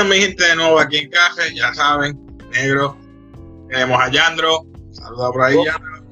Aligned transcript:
Bueno, 0.00 0.14
mi 0.14 0.22
gente, 0.22 0.42
de 0.44 0.56
nuevo 0.56 0.80
aquí 0.80 0.96
en 0.96 1.10
Café, 1.10 1.54
ya 1.54 1.74
saben, 1.74 2.18
negro. 2.52 2.96
Tenemos 3.68 4.00
a 4.00 4.10
Yandro, 4.10 4.64
saluda 4.92 5.30
por 5.30 5.42
ahí, 5.42 5.56
Oh. 5.58 5.64
Yandro. 5.66 6.02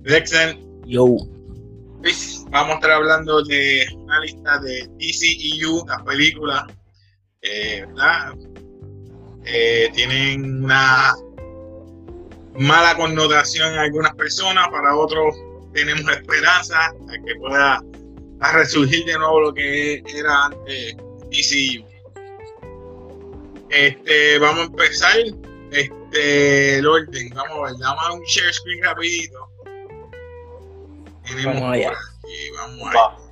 Dexen, 0.00 0.80
Yo. 0.86 1.06
Luis, 2.02 2.46
vamos 2.48 2.70
a 2.70 2.74
estar 2.76 2.92
hablando 2.92 3.44
de 3.44 3.84
una 3.98 4.20
lista 4.20 4.58
de 4.60 4.88
DCEU, 4.98 5.84
las 5.86 6.02
películas, 6.04 6.64
eh, 7.42 7.84
¿verdad? 7.88 8.32
Eh, 9.44 9.90
tienen 9.92 10.64
una 10.64 11.14
mala 12.54 12.96
connotación 12.96 13.74
en 13.74 13.80
algunas 13.80 14.14
personas, 14.14 14.66
para 14.68 14.96
otros 14.96 15.36
tenemos 15.74 16.10
esperanza 16.10 16.90
de 17.06 17.22
que 17.22 17.34
pueda 17.38 17.82
a 18.40 18.52
resurgir 18.52 19.04
de 19.04 19.18
nuevo 19.18 19.42
lo 19.42 19.52
que 19.52 20.02
era 20.06 20.46
antes 20.46 20.96
DCEU. 21.30 21.93
Este, 23.70 24.38
vamos 24.38 24.60
a 24.60 24.64
empezar 24.66 25.16
este, 25.70 26.78
el 26.78 26.86
orden, 26.86 27.30
vamos 27.34 27.58
a 27.58 27.72
ver, 27.72 27.80
damos 27.80 28.10
un 28.14 28.22
share 28.24 28.52
screen 28.52 28.82
rapidito. 28.84 29.48
Tenemos 31.26 31.54
Vamos 31.54 31.72
allá. 31.74 31.90
aquí, 31.90 32.50
vamos 32.56 32.88
allá. 32.88 32.98
Va. 32.98 33.24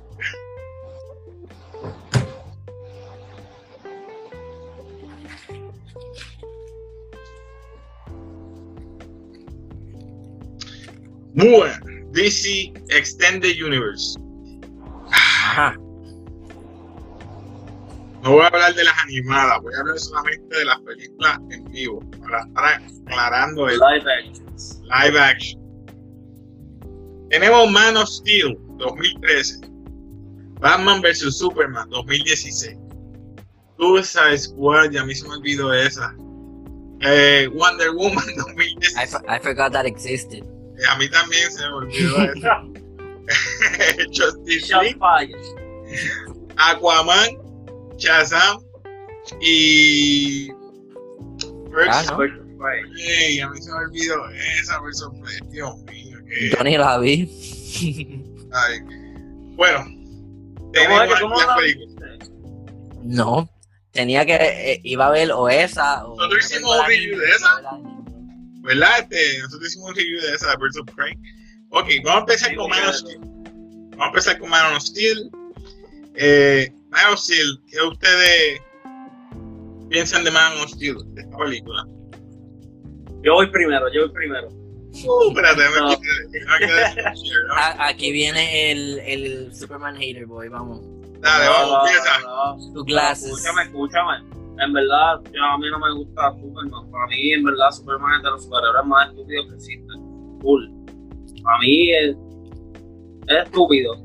Bueno, 11.35 11.73
DC 12.11 12.71
Extended 12.89 13.55
Universe. 13.63 14.17
No 18.23 18.31
voy 18.31 18.41
a 18.43 18.47
hablar 18.47 18.73
de 18.73 18.83
las 18.85 18.97
animadas, 19.03 19.61
voy 19.61 19.73
a 19.73 19.79
hablar 19.79 19.99
solamente 19.99 20.57
de 20.57 20.65
las 20.65 20.79
películas 20.81 21.39
en 21.51 21.65
vivo, 21.65 21.99
para 22.21 22.39
estar 22.41 22.81
aclarando 23.05 23.67
el 23.67 23.77
Live 23.79 24.11
actions. 24.11 24.81
live 24.83 25.19
action. 25.19 25.61
Tenemos 27.29 27.69
Man 27.71 27.97
of 27.97 28.07
Steel 28.07 28.57
2013, 28.77 29.59
Batman 30.61 31.01
vs 31.01 31.37
Superman 31.37 31.89
2016, 31.89 32.77
Suicide 33.77 34.37
Squad, 34.37 34.91
ya 34.91 35.01
a 35.01 35.05
mí 35.05 35.13
se 35.15 35.27
me 35.27 35.35
olvidó 35.35 35.73
esa, 35.73 36.15
eh, 37.01 37.49
Wonder 37.53 37.91
Woman 37.91 38.23
2016, 38.37 38.95
I, 38.97 39.05
for- 39.07 39.25
I 39.29 39.39
forgot 39.39 39.73
that 39.73 39.85
existed. 39.85 40.43
eh, 40.77 40.83
a 40.89 40.95
mí 40.97 41.09
también 41.09 41.51
se 41.51 41.59
me 41.61 41.73
olvidó 41.73 42.17
esa, 42.23 42.63
Justice 44.13 44.73
League. 44.81 44.97
Aquaman, 46.55 47.37
Shazam 47.97 48.59
y 49.41 50.49
Ah, 51.89 52.03
a 52.09 52.17
mí 52.17 53.61
se 53.61 53.71
me 53.71 53.77
olvidó 53.77 54.29
esa 54.59 54.79
versión, 54.81 55.11
Dios 55.49 55.75
mío, 55.85 56.17
que 56.27 56.49
Yo 56.51 56.63
ni 56.63 56.77
la 56.77 56.97
vi. 56.99 57.29
Ay, 58.51 58.79
bueno, 59.55 59.83
¿Cómo 60.55 60.71
tenemos 60.71 61.03
es 61.03 61.13
que- 61.15 61.21
cómo 61.21 61.41
la 61.41 61.55
películas. 61.55 62.29
no. 63.03 63.49
Tenía 63.91 64.25
que. 64.25 64.33
eh, 64.35 64.81
iba 64.83 65.05
a 65.07 65.11
ver 65.11 65.31
o 65.31 65.49
esa. 65.49 66.03
O 66.07 66.15
Nosotros 66.15 66.51
hicimos 66.51 66.79
un 66.79 66.85
review 66.87 67.19
de 67.19 67.25
esa. 67.29 67.47
¿Verdad? 68.61 68.99
Este, 69.01 69.39
nosotros 69.39 69.69
hicimos 69.69 69.89
un 69.89 69.95
review 69.95 70.21
de 70.21 70.33
esa, 70.33 70.49
de 70.51 70.57
Birds 70.57 70.77
of 70.79 70.87
Prey. 70.95 71.13
Ok, 71.69 71.87
vamos 72.03 72.17
a 72.17 72.19
empezar 72.21 72.49
Sí, 72.49 72.55
con 72.55 72.69
Man 72.71 72.87
of 72.89 72.95
Steel. 72.95 73.19
Vamos 73.19 73.99
a 73.99 74.07
empezar 74.07 74.39
con 74.39 74.49
Man 74.49 74.73
of 74.75 74.81
Steel. 74.83 75.29
Eh, 76.15 76.71
Man 76.93 77.13
of 77.13 77.19
Steel, 77.19 77.59
¿qué 77.69 77.81
ustedes 77.81 78.61
piensan 79.89 80.23
de 80.23 80.31
Man 80.31 80.53
of 80.61 80.69
Steel, 80.69 80.97
de 81.15 81.21
esta 81.21 81.37
película? 81.37 81.85
Yo 83.23 83.33
voy 83.33 83.47
primero, 83.51 83.85
yo 83.93 84.01
voy 84.07 84.13
primero. 84.13 84.47
Uh, 84.49 85.29
espérate, 85.29 85.61
me 85.73 85.79
No. 85.81 85.89
quité- 85.89 86.45
me 86.45 86.67
quedé 86.67 87.03
aquí 87.79 88.11
viene 88.11 88.71
el, 88.71 88.99
el 88.99 89.55
Superman 89.55 89.95
Hater 89.95 90.25
Boy, 90.27 90.49
vamos. 90.49 90.81
Dale, 91.19 91.47
vamos, 91.47 91.71
no, 91.71 91.87
empieza. 91.87 92.19
no, 92.19 92.57
no. 92.57 92.73
Tus 92.73 92.85
glasses. 92.85 93.31
Escúchame, 93.31 93.63
escúchame. 93.63 94.17
En 94.63 94.71
verdad, 94.73 95.19
yo, 95.33 95.41
a 95.43 95.57
mí 95.57 95.65
no 95.71 95.79
me 95.79 95.93
gusta 95.95 96.31
Superman. 96.39 96.91
Para 96.91 97.07
mí, 97.07 97.31
en 97.31 97.43
verdad, 97.43 97.71
Superman 97.71 98.17
es 98.17 98.23
de 98.23 98.29
los 98.29 98.43
superhéroes 98.43 98.85
más 98.85 99.09
estúpidos 99.09 99.47
que 99.47 99.55
existen. 99.55 100.39
Cool. 100.41 100.69
Para 101.43 101.59
mí 101.59 101.91
es, 101.91 102.15
es 103.29 103.43
estúpido. 103.45 103.95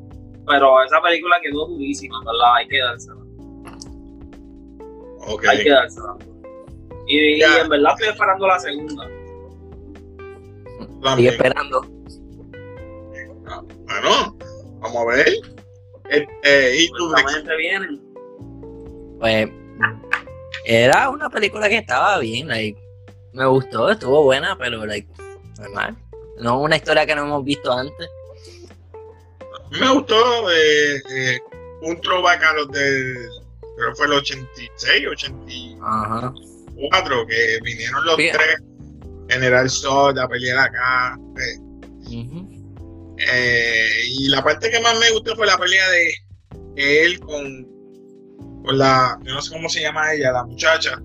Pero 0.48 0.82
esa 0.82 1.00
película 1.00 1.38
quedó 1.42 1.66
durísima, 1.66 2.18
en 2.18 2.24
¿verdad? 2.24 2.54
Hay 2.56 2.68
que 2.68 2.78
dársela. 2.78 3.20
Ok. 5.26 5.44
Hay 5.48 5.62
que 5.62 5.70
dársela. 5.70 6.16
Y, 7.06 7.42
en 7.42 7.68
verdad 7.68 7.92
estoy 7.92 8.08
esperando 8.08 8.46
la 8.46 8.58
segunda. 8.58 9.04
Sigue 9.06 11.00
También. 11.02 11.34
esperando. 11.34 11.80
Bueno, 13.86 14.36
vamos 14.80 14.96
a 14.96 15.04
ver. 15.06 15.28
Este, 16.10 16.82
y 16.82 16.88
tú, 16.88 17.12
vienen. 17.58 18.00
Pues. 19.18 19.50
Era 20.64 21.08
una 21.08 21.30
película 21.30 21.68
que 21.68 21.78
estaba 21.78 22.18
bien, 22.18 22.48
like. 22.48 22.78
Me 23.32 23.46
gustó, 23.46 23.90
estuvo 23.90 24.22
buena, 24.22 24.56
pero, 24.58 24.84
like. 24.84 25.08
Normal. 25.58 25.96
No 26.38 26.60
una 26.60 26.76
historia 26.76 27.06
que 27.06 27.14
no 27.14 27.22
hemos 27.22 27.44
visto 27.44 27.72
antes. 27.72 28.08
Me 29.70 29.92
gustó 29.92 30.50
eh, 30.50 31.02
eh, 31.10 31.38
un 31.82 32.00
throwback 32.00 32.42
a 32.42 32.52
los 32.54 32.68
del, 32.70 33.14
creo 33.76 33.90
que 33.90 33.94
fue 33.96 34.06
el 34.06 34.12
86, 34.14 35.06
84, 35.08 35.84
Ajá. 35.84 36.32
que 37.28 37.58
vinieron 37.62 38.04
los 38.04 38.16
Bien. 38.16 38.34
tres, 38.34 38.56
General 39.28 39.68
Zod 39.68 40.18
a 40.18 40.28
pelear 40.28 40.58
acá. 40.58 41.18
eh, 41.36 41.58
eh, 43.18 43.90
y 44.10 44.28
la 44.28 44.42
parte 44.42 44.70
que 44.70 44.80
más 44.80 44.98
me 44.98 45.10
gustó 45.10 45.34
fue 45.36 45.46
la 45.46 45.58
pelea 45.58 45.88
de 45.90 46.14
él 46.76 47.18
con, 47.20 47.66
con 48.64 48.78
la, 48.78 49.18
yo 49.24 49.34
no 49.34 49.42
sé 49.42 49.52
cómo 49.52 49.68
se 49.68 49.80
llama 49.82 50.12
ella, 50.14 50.32
la 50.32 50.44
muchacha, 50.44 51.02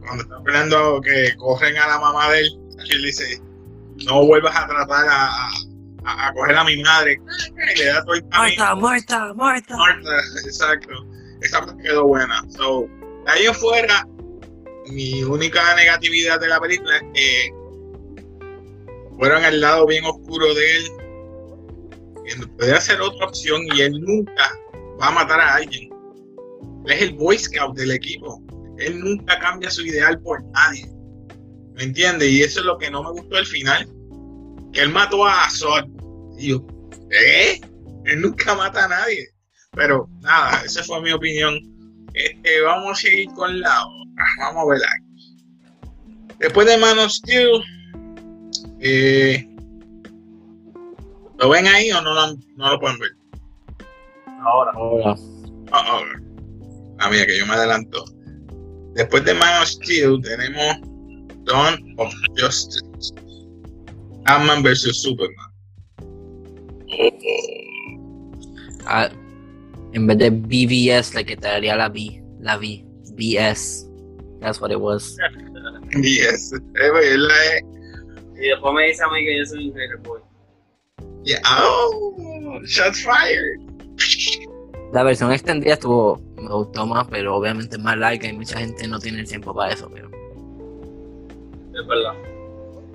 cuando 0.00 0.22
están 0.22 0.42
peleando, 0.44 1.00
que 1.00 1.34
corren 1.36 1.76
a 1.78 1.88
la 1.88 1.98
mamá 1.98 2.30
de 2.30 2.40
él, 2.40 2.58
y 2.86 2.92
él 2.92 3.02
dice, 3.02 3.40
no 4.04 4.26
vuelvas 4.26 4.54
a 4.54 4.66
tratar 4.66 5.08
a, 5.08 5.26
a, 5.26 5.50
a- 6.04 6.28
a 6.28 6.32
coger 6.34 6.56
a 6.56 6.64
mi 6.64 6.82
madre, 6.82 7.20
y 7.74 7.78
le 7.78 7.84
da 7.86 8.02
todo 8.04 8.14
el 8.14 8.28
camino. 8.28 8.64
Marta, 8.64 8.74
Marta, 8.76 9.34
Marta. 9.34 9.76
Marta, 9.76 10.10
exacto. 10.44 10.90
Esa 11.42 11.60
parte 11.64 11.82
quedó 11.82 12.06
buena. 12.06 12.44
So, 12.50 12.86
de 13.26 13.30
ahí 13.32 13.46
en 13.46 13.54
fuera, 13.54 14.06
mi 14.88 15.22
única 15.22 15.74
negatividad 15.74 16.40
de 16.40 16.48
la 16.48 16.60
película 16.60 16.96
es 16.96 17.02
que 17.14 17.54
fueron 19.18 19.44
al 19.44 19.60
lado 19.60 19.86
bien 19.86 20.04
oscuro 20.04 20.54
de 20.54 20.76
él. 20.76 20.84
Que 22.26 22.46
podría 22.46 22.80
ser 22.80 23.00
otra 23.00 23.26
opción 23.26 23.62
y 23.74 23.80
él 23.80 24.00
nunca 24.00 24.50
va 25.00 25.08
a 25.08 25.10
matar 25.10 25.40
a 25.40 25.54
alguien. 25.56 25.90
Él 26.86 26.92
es 26.92 27.02
el 27.02 27.14
Boy 27.14 27.38
Scout 27.38 27.76
del 27.76 27.90
equipo. 27.92 28.42
Él 28.78 29.00
nunca 29.00 29.38
cambia 29.38 29.70
su 29.70 29.82
ideal 29.84 30.18
por 30.20 30.42
nadie. 30.52 30.86
¿Me 31.74 31.84
entiendes? 31.84 32.28
Y 32.28 32.42
eso 32.42 32.60
es 32.60 32.66
lo 32.66 32.78
que 32.78 32.90
no 32.90 33.02
me 33.02 33.10
gustó 33.10 33.36
al 33.36 33.46
final. 33.46 33.88
Que 34.72 34.82
él 34.82 34.90
mató 34.90 35.26
a. 35.26 35.48
Y 36.38 36.48
yo, 36.48 36.64
¿eh? 37.10 37.60
Él 38.04 38.20
nunca 38.20 38.54
mata 38.54 38.84
a 38.84 38.88
nadie. 38.88 39.28
Pero 39.72 40.08
nada, 40.20 40.62
esa 40.64 40.82
fue 40.82 41.00
mi 41.02 41.12
opinión. 41.12 41.58
Este, 42.14 42.60
vamos 42.62 42.98
a 42.98 43.02
seguir 43.02 43.28
con 43.34 43.60
la 43.60 43.86
otra. 43.86 44.24
Vamos 44.38 44.64
a 44.64 44.72
ver 44.72 44.80
aquí. 44.84 45.10
Después 46.38 46.66
de 46.66 46.78
Man 46.78 46.98
of 46.98 47.10
Steel, 47.10 47.62
eh, 48.80 49.46
¿lo 51.38 51.48
ven 51.50 51.66
ahí 51.66 51.92
o 51.92 52.00
no 52.00 52.14
lo, 52.14 52.34
no 52.56 52.70
lo 52.70 52.80
pueden 52.80 52.98
ver? 52.98 53.10
Ahora. 54.42 54.72
Hola. 54.74 55.16
Ah, 55.72 55.84
ah, 55.86 56.02
ah, 56.98 57.10
mira 57.10 57.26
que 57.26 57.38
yo 57.38 57.46
me 57.46 57.54
adelanto. 57.54 58.04
Después 58.94 59.24
de 59.24 59.34
Man 59.34 59.62
of 59.62 59.68
Steel 59.68 60.20
tenemos 60.22 60.78
Dawn 61.44 61.94
of 61.98 62.12
Justice. 62.36 63.14
Batman 64.24 64.62
vs 64.62 65.02
Superman. 65.02 65.50
Ah, 68.86 69.08
en 69.92 70.06
vez 70.06 70.18
de 70.18 70.30
BVS, 70.30 71.14
le 71.14 71.24
quitaría 71.24 71.76
la 71.76 71.88
B. 71.88 72.22
La 72.40 72.56
B. 72.56 72.84
BS. 73.14 73.86
That's 74.40 74.60
what 74.60 74.70
it 74.70 74.78
was. 74.80 75.16
Yes. 76.02 76.52
Eh, 76.52 76.58
pues, 76.92 77.04
es- 77.06 77.64
Y 78.42 78.48
después 78.48 78.74
me 78.74 78.86
dice 78.86 79.02
a 79.02 79.08
mí 79.08 79.24
que 79.24 79.38
yo 79.38 79.44
soy 79.46 79.68
un 79.68 79.74
hater 79.76 79.98
boy. 79.98 80.20
yeah. 81.24 81.40
Oh, 81.60 82.60
shots 82.64 83.02
fired. 83.04 83.60
La 84.94 85.02
versión 85.02 85.30
extendida 85.32 85.74
estuvo, 85.74 86.18
me 86.36 86.48
gustó 86.48 86.86
más, 86.86 87.06
pero 87.08 87.36
obviamente 87.36 87.76
es 87.76 87.82
más 87.82 87.96
larga 87.98 88.28
y 88.28 88.32
mucha 88.32 88.58
gente 88.58 88.88
no 88.88 88.98
tiene 88.98 89.20
el 89.20 89.28
tiempo 89.28 89.54
para 89.54 89.72
eso, 89.74 89.88
pero 89.92 90.08
Es 90.08 91.86
verdad. 91.86 92.14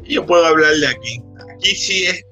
Yo 0.06 0.26
puedo 0.26 0.46
hablar 0.46 0.74
de 0.76 0.88
aquí. 0.88 1.22
Aquí 1.56 1.76
sí 1.76 2.06
es. 2.06 2.26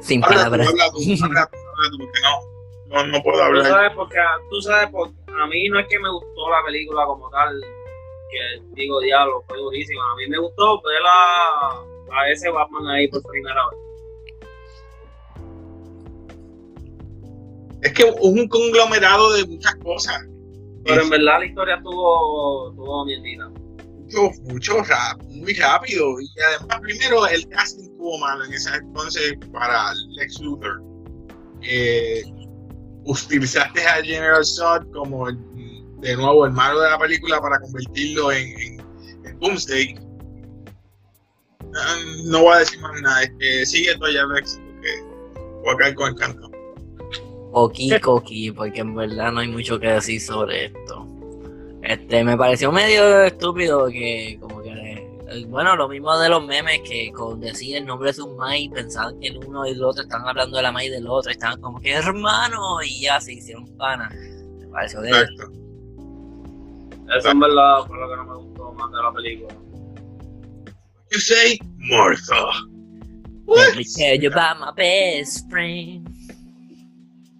sin 0.00 0.24
Habla 0.24 0.36
tú, 0.44 0.50
palabras. 0.50 0.68
habla 0.68 0.84
tú, 0.92 0.98
habla 1.24 1.46
tú, 1.50 1.56
habla 1.58 1.90
tú, 1.90 1.98
porque 1.98 2.20
no. 2.22 2.96
no, 2.96 3.06
no 3.06 3.22
puedo 3.22 3.36
Tú 3.38 3.42
hablar. 3.44 3.66
sabes, 3.66 3.92
porque, 3.94 4.18
tú 4.50 4.60
sabes, 4.62 4.88
porque 4.90 5.14
a 5.40 5.46
mí 5.46 5.68
no 5.68 5.78
es 5.78 5.86
que 5.88 5.98
me 5.98 6.10
gustó 6.10 6.50
la 6.50 6.64
película 6.64 7.04
como 7.06 7.28
tal, 7.30 7.60
que 8.30 8.62
digo, 8.74 9.00
diablo, 9.00 9.44
fue 9.46 9.58
durísima. 9.58 10.02
A 10.12 10.16
mí 10.16 10.26
me 10.28 10.38
gustó 10.38 10.80
ver 10.82 11.02
a, 11.06 12.18
a 12.18 12.30
ese 12.30 12.50
Batman 12.50 12.86
ahí 12.88 13.08
por 13.08 13.22
primera 13.24 13.60
vez. 13.70 13.78
Es 17.82 17.92
que 17.92 18.02
es 18.04 18.14
un 18.20 18.48
conglomerado 18.48 19.32
de 19.34 19.44
muchas 19.46 19.74
cosas. 19.76 20.24
Pero 20.84 21.02
en 21.02 21.10
verdad 21.10 21.38
la 21.40 21.46
historia 21.46 21.76
estuvo, 21.76 22.70
estuvo 22.70 23.04
bien 23.06 23.22
linda. 23.22 23.48
mucho, 23.48 24.30
mucho 24.44 24.82
rap, 24.82 25.22
muy 25.24 25.54
rápido. 25.54 26.20
Y 26.20 26.28
además, 26.56 26.80
primero, 26.80 27.26
el 27.26 27.48
casting 27.48 27.84
estuvo 27.84 28.18
malo 28.18 28.44
en 28.44 28.52
ese 28.52 28.74
entonces 28.76 29.34
para 29.52 29.92
Lex 30.10 30.40
Luthor. 30.40 30.82
Eh, 31.62 32.22
utilizaste 33.04 33.82
a 33.86 34.02
General 34.02 34.44
Zod 34.44 34.90
como 34.92 35.28
el- 35.28 35.38
de 36.00 36.16
nuevo 36.16 36.44
el 36.46 36.52
malo 36.52 36.80
de 36.80 36.90
la 36.90 36.98
película 36.98 37.40
para 37.40 37.60
convertirlo 37.60 38.32
en, 38.32 38.48
en, 38.60 38.80
en 39.24 39.38
Doomsday. 39.38 39.94
Ah, 41.74 41.96
no 42.24 42.42
voy 42.42 42.54
a 42.54 42.58
decir 42.58 42.80
más 42.80 43.00
nada, 43.00 43.22
es 43.22 43.30
que 43.38 43.64
sigue 43.66 43.94
todavía 43.96 44.24
Lex 44.26 44.60
porque 44.66 44.90
voy 45.62 45.74
a 45.74 45.76
caer 45.78 45.94
con 45.94 46.08
el 46.08 46.14
canto. 46.16 46.50
Coqui, 47.52 48.00
coqui, 48.00 48.50
porque 48.50 48.80
en 48.80 48.94
verdad 48.94 49.30
no 49.30 49.40
hay 49.40 49.48
mucho 49.48 49.78
que 49.78 49.88
decir 49.88 50.20
sobre 50.20 50.66
esto. 50.66 51.06
Este, 51.82 52.24
me 52.24 52.36
pareció 52.36 52.72
medio 52.72 53.24
estúpido 53.24 53.88
que, 53.88 54.38
como 54.40 54.62
que, 54.62 54.70
eh, 54.70 55.44
bueno, 55.48 55.76
lo 55.76 55.88
mismo 55.88 56.16
de 56.18 56.28
los 56.28 56.44
memes 56.46 56.80
que 56.82 57.12
con 57.12 57.40
decir 57.40 57.76
el 57.76 57.86
nombre 57.86 58.08
de 58.08 58.14
sus 58.14 58.28
mai 58.36 58.68
pensaban 58.68 59.18
que 59.20 59.28
el 59.28 59.38
uno 59.44 59.66
y 59.66 59.72
el 59.72 59.82
otro 59.82 60.02
estaban 60.02 60.28
hablando 60.28 60.56
de 60.56 60.62
la 60.62 60.72
mai 60.72 60.88
del 60.88 61.06
otro, 61.06 61.30
estaban 61.30 61.60
como 61.60 61.80
que 61.80 61.92
hermano 61.92 62.82
y 62.82 63.02
ya 63.02 63.20
se 63.20 63.34
hicieron 63.34 63.66
pana. 63.76 64.08
Me 64.58 64.66
pareció 64.68 65.00
de 65.00 65.10
Exacto. 65.10 65.52
Eso 67.18 67.30
en 67.30 67.40
verdad 67.40 67.84
fue 67.86 67.98
lo 67.98 68.08
que 68.08 68.16
no 68.16 68.24
me 68.24 68.36
gustó 68.36 68.72
más 68.72 68.90
de 68.92 69.02
la 69.02 69.12
película. 69.12 69.54
You 71.10 71.18
say 71.18 71.58
Martha. 71.76 72.52
Let 73.46 73.76
me 73.76 73.84
tell 73.84 74.18
you 74.18 74.30
about 74.30 74.60
my 74.60 74.72
best 74.74 75.50
friend. 75.50 76.08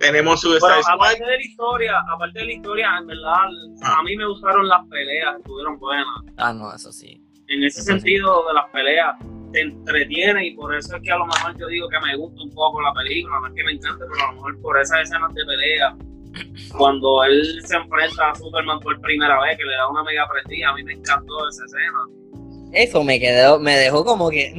Tenemos 0.02 0.40
su 0.40 0.48
Bueno, 0.58 0.76
aparte 0.92 1.24
de 1.24 1.36
la 1.36 1.42
historia, 1.42 1.92
aparte 2.12 2.40
de 2.40 2.46
la 2.46 2.52
historia, 2.52 2.88
en 2.98 3.06
verdad, 3.06 3.44
a 3.84 4.02
mí 4.02 4.16
me 4.16 4.26
gustaron 4.26 4.68
las 4.68 4.84
peleas, 4.88 5.36
estuvieron 5.38 5.78
buenas. 5.78 6.06
Ah, 6.38 6.52
no, 6.52 6.74
eso 6.74 6.90
sí. 6.92 7.22
En 7.46 7.62
ese 7.62 7.80
Eso 7.80 7.92
sí. 7.92 8.00
sentido 8.00 8.44
de 8.48 8.54
las 8.54 8.68
peleas, 8.70 9.14
te 9.52 9.60
entretiene 9.60 10.46
y 10.48 10.54
por 10.56 10.74
eso 10.74 10.96
es 10.96 11.02
que 11.02 11.12
a 11.12 11.18
lo 11.18 11.26
mejor 11.26 11.56
yo 11.56 11.66
digo 11.68 11.88
que 11.88 12.00
me 12.00 12.16
gusta 12.16 12.42
un 12.42 12.50
poco 12.50 12.80
la 12.82 12.92
película, 12.94 13.38
no 13.40 13.46
es 13.46 13.54
que 13.54 13.62
me 13.64 13.72
encante, 13.72 14.04
pero 14.10 14.24
a 14.24 14.30
lo 14.30 14.36
mejor 14.36 14.60
por 14.60 14.80
esas 14.80 15.02
escenas 15.02 15.32
de 15.34 15.44
pelea, 15.44 15.96
cuando 16.76 17.22
él 17.24 17.60
se 17.64 17.76
enfrenta 17.76 18.30
a 18.30 18.34
Superman 18.34 18.80
por 18.80 19.00
primera 19.02 19.40
vez, 19.42 19.56
que 19.56 19.64
le 19.64 19.74
da 19.74 19.88
una 19.88 20.02
mega 20.02 20.26
prendida, 20.28 20.70
a 20.70 20.74
mí 20.74 20.82
me 20.82 20.94
encantó 20.94 21.48
esa 21.48 21.64
escena. 21.64 22.72
Eso 22.72 23.04
me 23.04 23.20
quedó, 23.20 23.60
me 23.60 23.76
dejó 23.76 24.04
como 24.04 24.30
que 24.30 24.52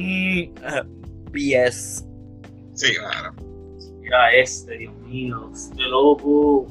mm, 0.56 0.64
ah, 0.64 0.84
BS. 1.32 2.06
Sí, 2.74 2.94
claro. 2.94 3.34
Mira 4.04 4.32
este, 4.34 4.76
Dios 4.78 4.94
mío, 5.06 5.50
este 5.52 5.82
loco. 5.82 6.66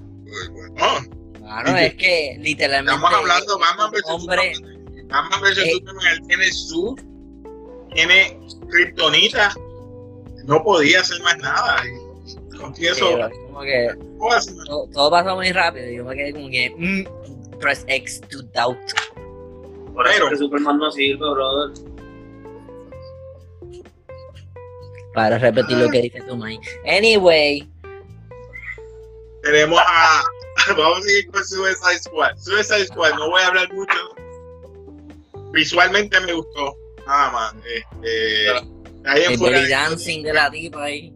Claro, 1.39 1.75
es 1.77 1.95
que 1.95 2.37
literalmente. 2.39 2.93
Estamos 2.95 3.13
hablando 3.19 3.59
Batman 3.59 3.91
vs 3.91 4.01
hombre, 4.07 4.53
Superman. 4.55 5.07
Batman 5.07 5.41
vs 5.41 5.57
Eh. 5.57 5.71
Superman, 5.73 6.05
él 6.13 6.27
tiene 6.27 6.51
su, 6.51 6.95
tiene 7.93 8.39
Kryptonita, 8.69 9.53
no 10.45 10.63
podía 10.63 11.01
hacer 11.01 11.21
más 11.23 11.37
nada. 11.39 11.83
Y 11.85 12.57
con 12.57 12.73
eso, 12.77 13.09
pero 13.11 13.27
es 13.27 13.37
como 13.47 13.61
que 13.61 13.89
no 13.97 14.17
puedo 14.19 14.37
hacer 14.37 14.53
más. 14.55 14.65
todo, 14.67 14.87
todo 14.93 15.11
pasó 15.11 15.35
muy 15.35 15.51
rápido 15.51 15.89
yo 15.89 16.05
me 16.05 16.15
quedé 16.15 16.33
como 16.33 16.49
que 16.49 16.73
mm, 16.77 17.57
press 17.59 17.83
X 17.87 18.21
to 18.29 18.43
doubt. 18.53 18.77
Por 19.93 20.07
eso 20.07 20.15
Pero- 20.17 20.29
que 20.29 20.37
Superman 20.37 20.77
no 20.77 20.91
sirve, 20.91 21.17
brother. 21.29 21.92
Para 25.13 25.37
repetir 25.37 25.77
lo 25.77 25.89
que 25.89 26.01
dice 26.01 26.21
tu 26.21 26.35
maíz. 26.35 26.59
Anyway, 26.85 27.69
Tenemos 29.43 29.79
a. 29.79 30.23
Vamos 30.77 30.99
a 30.99 31.01
seguir 31.01 31.29
con 31.31 31.45
Suicide 31.45 31.99
Squad. 31.99 32.37
Suicide 32.37 32.85
Squad, 32.85 33.13
no 33.15 33.29
voy 33.29 33.41
a 33.41 33.47
hablar 33.47 33.73
mucho. 33.73 33.93
Visualmente 35.51 36.19
me 36.21 36.33
gustó, 36.33 36.75
nada 37.05 37.31
más. 37.31 37.55
Este, 37.65 38.49
ahí 39.05 39.23
en 39.23 39.31
el 39.33 39.37
fuera, 39.37 39.67
dancing 39.67 40.23
de 40.23 40.33
la 40.33 40.49
tipa 40.49 40.83
ahí. 40.83 41.13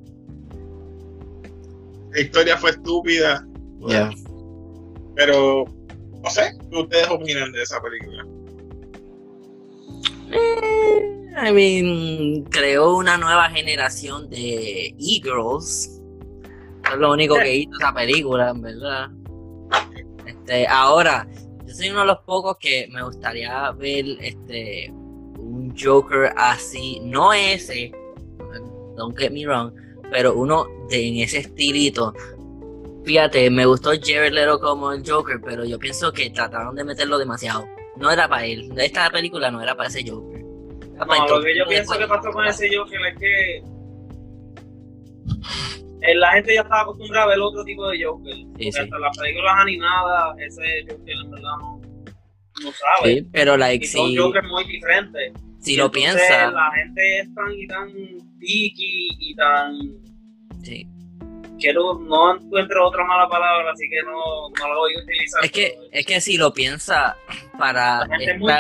la 2.12 2.20
historia 2.20 2.58
fue 2.58 2.72
estúpida. 2.72 3.46
Yeah. 3.88 4.12
Pero, 5.16 5.66
no 6.24 6.30
sé, 6.30 6.52
¿qué 6.70 6.78
ustedes 6.78 7.08
opinan 7.10 7.52
de 7.52 7.64
esa 7.64 7.82
película? 7.82 8.26
Eh, 10.32 10.77
I 11.40 11.52
mean, 11.52 12.44
creó 12.46 12.96
una 12.96 13.18
nueva 13.18 13.50
generación 13.50 14.30
de 14.30 14.88
e-girls. 14.98 16.02
Es 16.92 16.98
lo 16.98 17.12
único 17.12 17.36
que 17.36 17.58
hizo 17.58 17.72
esa 17.80 17.94
película, 17.94 18.50
en 18.50 18.62
verdad. 18.62 19.10
Este, 20.26 20.68
ahora, 20.68 21.28
yo 21.66 21.74
soy 21.74 21.90
uno 21.90 22.02
de 22.02 22.06
los 22.08 22.20
pocos 22.20 22.58
que 22.60 22.88
me 22.92 23.04
gustaría 23.04 23.70
ver 23.72 24.06
este 24.22 24.92
un 25.38 25.76
Joker 25.78 26.34
así, 26.36 27.00
no 27.04 27.34
ese, 27.34 27.92
don't 28.96 29.18
get 29.18 29.32
me 29.32 29.46
wrong, 29.46 29.72
pero 30.12 30.34
uno 30.36 30.66
de 30.90 31.08
en 31.08 31.18
ese 31.18 31.40
estilito. 31.40 32.14
Fíjate, 33.06 33.50
me 33.50 33.66
gustó 33.66 33.92
Jared 33.92 34.34
Leto 34.34 34.60
como 34.60 34.92
el 34.92 35.08
Joker, 35.08 35.40
pero 35.44 35.64
yo 35.64 35.80
pienso 35.80 36.12
que 36.12 36.30
trataron 36.30 36.76
de 36.76 36.84
meterlo 36.84 37.18
demasiado. 37.18 37.66
No 37.96 38.12
era 38.12 38.28
para 38.28 38.46
él. 38.46 38.72
Esta 38.78 39.10
película 39.10 39.50
no 39.50 39.62
era 39.62 39.76
para 39.76 39.88
ese 39.88 40.04
Joker. 40.10 40.37
No, 41.06 41.28
lo 41.28 41.42
que 41.44 41.58
yo 41.58 41.66
pienso 41.68 41.98
que 41.98 42.08
pasó 42.08 42.32
con 42.32 42.46
ese 42.48 42.76
Joker 42.76 43.00
es 43.06 43.20
que 43.20 43.58
eh, 46.02 46.16
la 46.16 46.32
gente 46.34 46.56
ya 46.56 46.62
estaba 46.62 46.82
acostumbrada 46.82 47.26
a 47.26 47.30
ver 47.30 47.40
otro 47.40 47.64
tipo 47.64 47.88
de 47.90 48.04
Joker. 48.04 48.34
Sí, 48.58 48.70
hasta 48.70 49.00
las 49.00 49.18
películas 49.18 49.54
animadas, 49.58 50.36
ese 50.40 50.86
Joker 50.90 51.16
en 51.24 51.32
verdad 51.32 51.58
no, 51.60 51.82
no 52.64 52.72
sabe. 52.72 53.16
Sí, 53.16 53.28
pero 53.32 53.58
like, 53.58 53.86
y 53.86 53.88
son 53.88 54.10
si, 54.10 54.18
Jokers 54.18 54.48
muy 54.48 54.64
diferentes. 54.66 55.34
si 55.60 55.74
Y 55.74 55.78
lo 55.78 55.92
piensas, 55.92 56.54
La 56.54 56.72
gente 56.76 57.20
es 57.20 57.34
tan 57.34 57.52
y 57.54 57.68
tan 57.68 57.94
picky 58.40 59.08
y 59.20 59.36
tan. 59.36 59.76
sí. 60.64 60.88
Quiero, 61.60 62.00
no 62.00 62.36
encuentro 62.36 62.88
otra 62.88 63.04
mala 63.04 63.28
palabra, 63.28 63.72
así 63.72 63.90
que 63.90 64.02
no, 64.04 64.50
no 64.50 64.68
la 64.68 64.76
voy 64.76 64.94
a 64.96 65.00
utilizar. 65.00 65.44
es 65.44 65.52
que 65.52 65.78
es 65.92 66.06
que 66.06 66.22
si 66.22 66.38
lo 66.38 66.54
piensas 66.54 67.16
para 67.58 68.06
la 68.06 68.18
gente 68.18 68.34
es 68.34 68.40
muy 68.40 68.52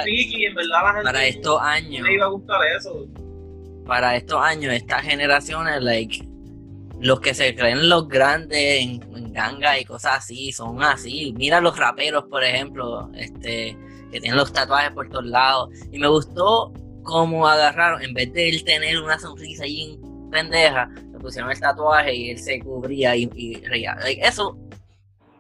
en 0.46 0.56
verdad 0.56 0.82
la 0.84 0.92
gente 0.94 1.04
para 1.04 1.26
estos 1.26 1.62
años, 1.62 2.08
le 2.08 2.14
iba 2.14 2.26
a 2.26 2.30
gustar 2.30 2.60
eso. 2.76 3.08
para 3.86 4.16
estos 4.16 4.42
años, 4.42 4.74
estas 4.74 5.04
generaciones, 5.04 5.82
like, 5.82 6.28
los 7.00 7.20
que 7.22 7.34
se 7.34 7.56
creen 7.56 7.90
los 7.90 8.08
grandes 8.08 8.82
en, 8.82 9.04
en 9.16 9.34
ganga 9.34 9.80
y 9.80 9.86
cosas 9.86 10.18
así, 10.18 10.52
son 10.52 10.82
así. 10.82 11.34
Mira 11.38 11.62
los 11.62 11.78
raperos, 11.78 12.26
por 12.30 12.44
ejemplo, 12.44 13.12
este, 13.16 13.78
que 14.12 14.20
tienen 14.20 14.38
los 14.38 14.52
tatuajes 14.52 14.92
por 14.92 15.10
todos 15.10 15.26
lados. 15.26 15.70
Y 15.92 16.00
me 16.00 16.08
gustó 16.08 16.74
cómo 17.04 17.48
agarraron, 17.48 18.02
en 18.02 18.14
vez 18.14 18.34
de 18.34 18.50
él 18.50 18.64
tener 18.64 19.02
una 19.02 19.20
sonrisa 19.20 19.64
ahí 19.64 20.00
en 20.04 20.30
pendeja, 20.30 20.90
pusieron 21.28 21.52
el 21.52 21.60
tatuaje 21.60 22.14
y 22.16 22.30
él 22.32 22.40
se 22.40 22.60
cubría 22.60 23.16
y, 23.16 23.30
y 23.36 23.56
reía. 23.66 23.98
Eso, 24.22 24.58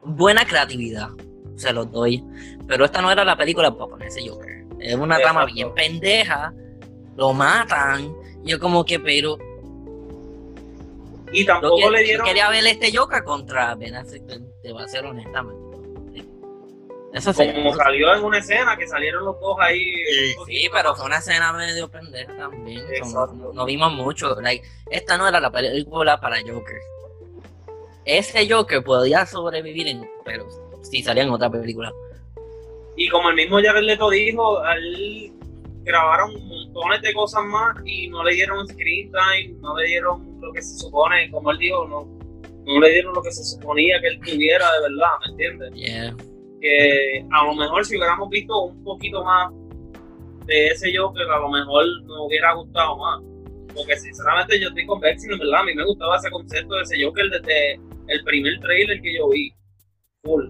buena 0.03 0.45
creatividad, 0.45 1.09
se 1.55 1.71
los 1.73 1.89
doy. 1.91 2.23
Pero 2.67 2.85
esta 2.85 3.01
no 3.01 3.11
era 3.11 3.23
la 3.25 3.35
película 3.37 3.71
para 3.75 3.89
ponerse 3.89 4.27
Joker. 4.27 4.65
Es 4.79 4.95
una 4.95 5.17
trama 5.17 5.45
bien 5.45 5.73
pendeja, 5.73 6.53
lo 7.15 7.33
matan. 7.33 8.13
Yo 8.43 8.59
como 8.59 8.83
que, 8.85 8.99
pero 8.99 9.37
Y 11.31 11.41
yo, 11.45 11.53
tampoco 11.53 11.75
que- 11.77 11.89
le 11.91 11.99
yo 11.99 12.05
dieron. 12.05 12.25
quería 12.27 12.49
ver 12.49 12.65
este 12.67 12.95
Joker 12.95 13.23
contra 13.23 13.75
Ben 13.75 13.95
Affleck, 13.95 14.25
te, 14.27 14.39
te 14.63 14.71
voy 14.71 14.83
a 14.83 14.87
ser 14.87 15.05
honestamente. 15.05 15.66
Eso 17.13 17.33
sí. 17.33 17.51
como 17.53 17.73
salió 17.73 18.13
en 18.13 18.23
una 18.23 18.37
escena 18.37 18.77
que 18.77 18.87
salieron 18.87 19.25
los 19.25 19.39
dos 19.39 19.57
ahí. 19.59 19.79
Sí, 19.79 20.35
Sí, 20.45 20.69
pero 20.71 20.95
fue 20.95 21.05
una 21.05 21.17
escena 21.17 21.53
medio 21.53 21.89
pendeja 21.89 22.35
también. 22.35 22.81
Exacto. 22.89 23.33
no, 23.33 23.53
no 23.53 23.65
vimos 23.65 23.93
mucho. 23.93 24.39
Like, 24.41 24.67
esta 24.91 25.17
no 25.17 25.27
era 25.27 25.39
la 25.39 25.51
película 25.51 26.19
para 26.19 26.37
Joker. 26.41 26.77
Ese 28.05 28.47
Joker 28.49 28.83
podía 28.83 29.25
sobrevivir 29.25 29.87
en, 29.87 30.09
pero 30.23 30.47
si 30.81 31.01
salía 31.01 31.23
en 31.23 31.29
otra 31.29 31.49
película. 31.49 31.91
Y 32.95 33.09
como 33.09 33.29
el 33.29 33.35
mismo 33.35 33.57
Jared 33.61 33.83
Leto 33.83 34.09
dijo, 34.09 34.65
él 34.65 35.31
grabaron 35.83 36.33
montones 36.47 37.01
de 37.01 37.13
cosas 37.13 37.43
más 37.45 37.75
y 37.85 38.09
no 38.09 38.23
le 38.23 38.33
dieron 38.33 38.67
screen 38.67 39.11
time, 39.11 39.59
no 39.61 39.77
le 39.77 39.87
dieron 39.87 40.39
lo 40.41 40.51
que 40.51 40.61
se 40.61 40.77
supone, 40.77 41.29
como 41.31 41.51
él 41.51 41.57
dijo, 41.57 41.87
no, 41.87 42.05
no 42.65 42.79
le 42.79 42.91
dieron 42.91 43.13
lo 43.13 43.21
que 43.21 43.31
se 43.31 43.43
suponía 43.43 43.99
que 44.01 44.07
él 44.07 44.19
tuviera 44.19 44.65
de 44.73 44.81
verdad, 44.81 45.09
¿me 45.25 45.31
entiendes? 45.31 45.73
Yeah. 45.73 46.15
Que 46.61 47.23
a 47.31 47.45
lo 47.45 47.53
mejor 47.55 47.85
si 47.85 47.97
hubiéramos 47.97 48.29
visto 48.29 48.63
un 48.65 48.83
poquito 48.83 49.23
más 49.23 49.51
de 50.45 50.67
ese 50.67 50.95
Joker, 50.97 51.27
a 51.29 51.39
lo 51.39 51.49
mejor 51.49 51.85
nos 52.03 52.27
hubiera 52.27 52.53
gustado 52.53 52.97
más. 52.97 53.21
Porque 53.75 53.95
sinceramente 53.97 54.59
yo 54.59 54.69
estoy 54.69 54.85
con 54.87 54.99
Bexy, 54.99 55.31
en 55.31 55.37
verdad, 55.39 55.61
a 55.61 55.63
mí 55.63 55.75
me 55.75 55.85
gustaba 55.85 56.17
ese 56.17 56.31
concepto 56.31 56.75
de 56.75 56.81
ese 56.81 57.03
Joker 57.03 57.29
desde 57.29 57.73
el 58.07 58.23
primer 58.23 58.59
trailer 58.61 59.01
que 59.01 59.15
yo 59.15 59.29
vi. 59.29 59.53
Full. 60.23 60.45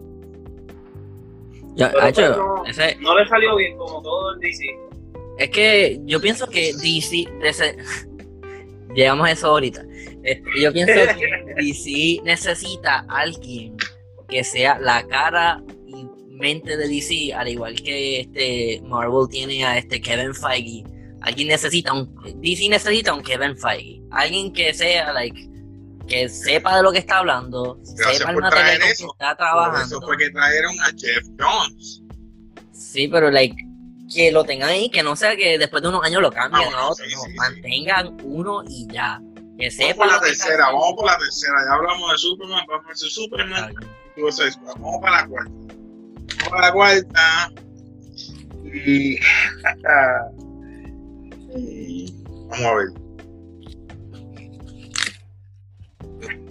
Yo, 1.75 1.87
Pero 1.91 2.07
hecho, 2.07 2.21
pues 2.21 2.37
no, 2.37 2.65
ese- 2.65 2.95
no 3.01 3.17
le 3.19 3.27
salió 3.27 3.55
bien 3.55 3.77
como 3.77 4.01
todo 4.01 4.33
el 4.33 4.39
DC. 4.39 4.65
es 5.39 5.49
que 5.49 5.99
yo 6.05 6.19
pienso 6.21 6.47
que 6.47 6.71
DC, 6.73 7.27
ese- 7.43 7.77
llegamos 8.95 9.27
a 9.27 9.31
eso 9.31 9.47
ahorita. 9.47 9.83
Yo 10.59 10.71
pienso 10.73 10.93
que 11.17 11.53
DC 11.57 12.21
necesita 12.23 13.05
a 13.09 13.19
alguien 13.19 13.75
que 14.27 14.43
sea 14.43 14.79
la 14.79 15.05
cara 15.07 15.61
mente 16.37 16.77
de 16.77 16.87
DC, 16.87 17.33
al 17.33 17.47
igual 17.49 17.75
que 17.81 18.21
este 18.21 18.81
Marvel 18.85 19.27
tiene 19.29 19.65
a 19.65 19.77
este 19.77 19.99
Kevin 20.01 20.33
Feige. 20.33 20.83
Alguien 21.21 21.47
necesita 21.49 21.93
un 21.93 22.13
DC 22.41 22.69
necesita 22.69 23.13
un 23.13 23.21
Kevin 23.23 23.57
Feige, 23.57 24.01
alguien 24.11 24.53
que 24.53 24.73
sea 24.73 25.11
like 25.13 25.49
que 26.07 26.29
sepa 26.29 26.77
de 26.77 26.83
lo 26.83 26.91
que 26.93 26.99
está 26.99 27.17
hablando, 27.17 27.79
Gracias 27.97 28.19
sepa 28.19 28.31
el 28.31 28.37
material 28.37 28.79
que 28.79 28.91
está 28.91 29.07
Por 29.29 29.37
trabajando. 29.37 29.97
eso 29.97 30.01
fue 30.01 30.17
que 30.17 30.29
trajeron 30.29 30.79
a 30.79 30.85
Jeff 30.97 31.25
Jones. 31.37 32.01
Sí, 32.71 33.07
pero 33.09 33.29
like 33.29 33.55
que 34.13 34.31
lo 34.31 34.45
tengan 34.45 34.69
ahí, 34.69 34.89
que 34.89 35.03
no 35.03 35.17
sea 35.17 35.35
que 35.35 35.57
después 35.57 35.83
de 35.83 35.89
unos 35.89 36.01
años 36.05 36.21
lo 36.21 36.31
cambien 36.31 36.63
Ah, 36.63 36.67
bueno, 36.67 36.77
a 36.77 36.89
otro, 36.91 37.05
sí, 37.05 37.13
no, 37.13 37.21
sí, 37.23 37.29
sí. 37.31 37.35
mantengan 37.35 38.17
uno 38.23 38.63
y 38.69 38.87
ya. 38.89 39.19
Que 39.57 39.69
Vamos 39.69 39.75
sepan 39.75 39.97
por 39.97 40.07
la 40.07 40.19
tercera, 40.21 40.65
vamos 40.67 40.93
por 40.95 41.05
la 41.07 41.17
tercera. 41.17 41.53
Ya 41.67 41.73
hablamos 41.73 42.11
de 42.11 42.17
Superman, 42.19 42.65
vamos 42.69 42.91
a 42.91 42.95
Superman. 42.95 43.73
Vamos 44.15 45.01
para 45.01 45.21
la 45.21 45.27
cuarta. 45.27 45.51
Para 46.49 46.67
la 46.67 46.73
cuarta. 46.73 47.51
Y. 48.63 49.17
y- 51.55 52.13
Vamos 52.49 52.65
a 52.65 52.75
ver. 52.75 52.87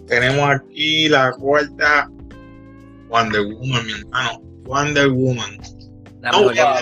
Tenemos 0.07 0.50
aquí 0.50 1.09
la 1.09 1.33
cuarta 1.33 2.09
Wonder 3.09 3.43
Woman, 3.43 3.87
mi 3.87 3.93
hermano. 3.93 4.40
Wonder 4.64 5.09
Woman. 5.09 5.59
La 6.21 6.31
No, 6.33 6.52
ya, 6.52 6.81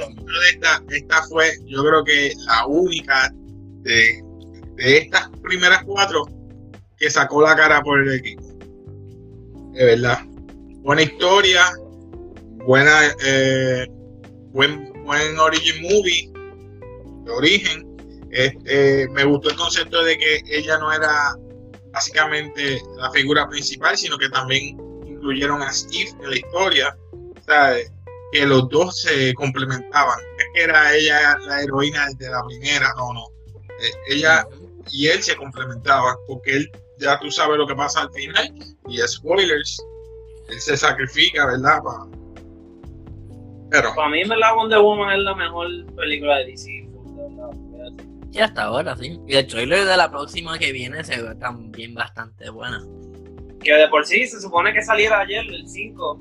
esta, 0.53 0.83
esta 0.91 1.23
fue, 1.29 1.53
yo 1.67 1.83
creo 1.85 2.05
que 2.05 2.33
la 2.47 2.67
única 2.67 3.31
de, 3.83 4.23
de 4.77 4.99
estas 4.99 5.29
primeras 5.43 5.85
cuatro 5.85 6.27
que 6.97 7.11
sacó 7.11 7.43
la 7.43 7.55
cara 7.57 7.83
por 7.83 8.01
el 8.01 8.15
equipo. 8.15 8.43
De 9.73 9.85
verdad. 9.85 10.21
Buena 10.83 11.03
historia, 11.03 11.65
buena, 12.65 13.01
eh, 13.25 13.87
buen, 14.53 14.93
buen 15.05 15.39
origin 15.39 15.83
movie, 15.83 16.31
de 17.25 17.31
origen. 17.31 17.97
Este, 18.31 19.09
me 19.11 19.25
gustó 19.25 19.51
el 19.51 19.57
concepto 19.57 20.03
de 20.03 20.19
que 20.19 20.41
ella 20.51 20.79
no 20.79 20.93
era 20.93 21.37
básicamente 21.93 22.83
la 22.97 23.11
figura 23.13 23.49
principal, 23.49 23.97
sino 23.97 24.19
que 24.19 24.29
también 24.29 24.77
incluyeron 25.07 25.63
a 25.63 25.73
Steve 25.73 26.11
en 26.23 26.31
la 26.31 26.37
historia. 26.37 26.97
¿sabes? 27.47 27.91
que 28.33 28.45
los 28.47 28.69
dos 28.69 29.01
se 29.03 29.33
complementaban. 29.35 30.19
Era 30.57 30.93
ella 30.93 31.39
la 31.47 31.63
heroína 31.63 32.09
de 32.17 32.29
la 32.31 32.43
primera, 32.45 32.93
no, 32.97 33.13
no. 33.13 33.27
Eh, 33.81 33.91
ella 34.09 34.45
y 34.91 35.07
él 35.07 35.23
se 35.23 35.37
complementaban, 35.37 36.17
porque 36.27 36.57
él, 36.57 36.71
ya 36.99 37.17
tú 37.21 37.31
sabes 37.31 37.59
lo 37.59 37.67
que 37.67 37.77
pasa 37.77 38.01
al 38.03 38.11
final, 38.13 38.53
y 38.89 38.99
spoilers, 39.07 39.81
él 40.49 40.61
se 40.61 40.77
sacrifica, 40.77 41.47
¿verdad? 41.47 41.81
Pa- 41.85 42.09
Pero, 43.75 43.93
Para 43.93 44.09
mí, 44.09 44.23
verdad, 44.23 44.55
Wonder 44.55 44.79
Woman 44.79 45.19
es 45.19 45.25
la 45.25 45.35
mejor 45.35 45.67
película 45.97 46.37
de 46.39 46.47
DC. 46.47 46.89
Y 48.31 48.39
hasta 48.39 48.63
ahora, 48.65 48.97
sí. 48.97 49.19
Y 49.27 49.35
el 49.35 49.47
trailer 49.49 49.85
de 49.85 49.97
la 49.97 50.09
próxima 50.11 50.57
que 50.59 50.71
viene 50.71 51.03
se 51.03 51.21
ve 51.21 51.35
también 51.35 51.93
bastante 51.93 52.51
buena. 52.51 52.81
Que 53.61 53.73
de 53.75 53.89
por 53.89 54.07
sí 54.07 54.29
se 54.29 54.41
supone 54.41 54.73
que 54.73 54.81
saliera 54.83 55.21
ayer, 55.21 55.45
el 55.45 55.69
5. 55.69 56.21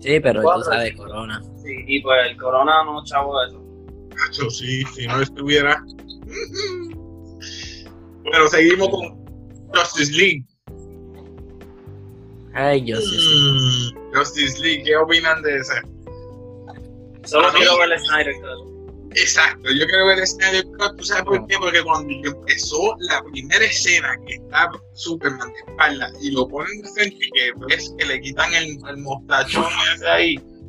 Sí, 0.00 0.18
pero 0.18 0.42
tú 0.42 0.62
sabes, 0.64 0.90
sí. 0.90 0.96
Corona. 0.96 1.40
Sí, 1.62 1.76
y 1.86 2.02
pues 2.02 2.30
el 2.30 2.36
Corona 2.36 2.82
no 2.84 3.04
chavo 3.04 3.40
eso. 3.44 3.62
macho, 4.16 4.50
sí, 4.50 4.82
si 4.96 5.06
no 5.06 5.20
estuviera. 5.20 5.80
Bueno, 8.24 8.48
seguimos 8.48 8.88
con 8.88 9.24
Justice 9.74 10.12
League. 10.12 10.44
Ay, 12.52 12.84
sí, 12.84 12.94
sí. 12.94 13.94
Mm, 13.94 14.16
Justice 14.16 14.60
League, 14.60 14.82
¿qué 14.84 14.96
opinan 14.96 15.40
de 15.42 15.56
ese? 15.56 15.93
Solo 17.24 17.48
A 17.48 17.52
mí- 17.52 17.58
quiero 17.58 17.78
ver 17.78 17.92
el 17.92 17.98
Snyder 18.00 18.34
Cut. 18.34 18.74
Exacto, 19.16 19.70
yo 19.70 19.86
quiero 19.86 20.06
ver 20.06 20.26
Snyder 20.26 20.64
Cut, 20.78 20.96
¿tú 20.98 21.04
sabes 21.04 21.24
por 21.24 21.46
qué? 21.46 21.56
Porque 21.58 21.82
cuando 21.84 22.12
empezó 22.12 22.96
la 22.98 23.22
primera 23.32 23.64
escena 23.64 24.16
que 24.26 24.34
está 24.34 24.70
Superman 24.94 25.52
de 25.52 25.60
espalda 25.72 26.10
y 26.20 26.32
lo 26.32 26.48
ponen 26.48 26.82
de 26.82 26.88
frente 26.90 27.16
y 27.24 27.30
que 27.30 27.52
ves 27.68 27.94
que 27.96 28.04
le 28.06 28.20
quitan 28.20 28.52
el, 28.54 28.76
el 28.88 28.96
mostachón 28.98 29.66
ese 29.94 30.08
ahí, 30.08 30.34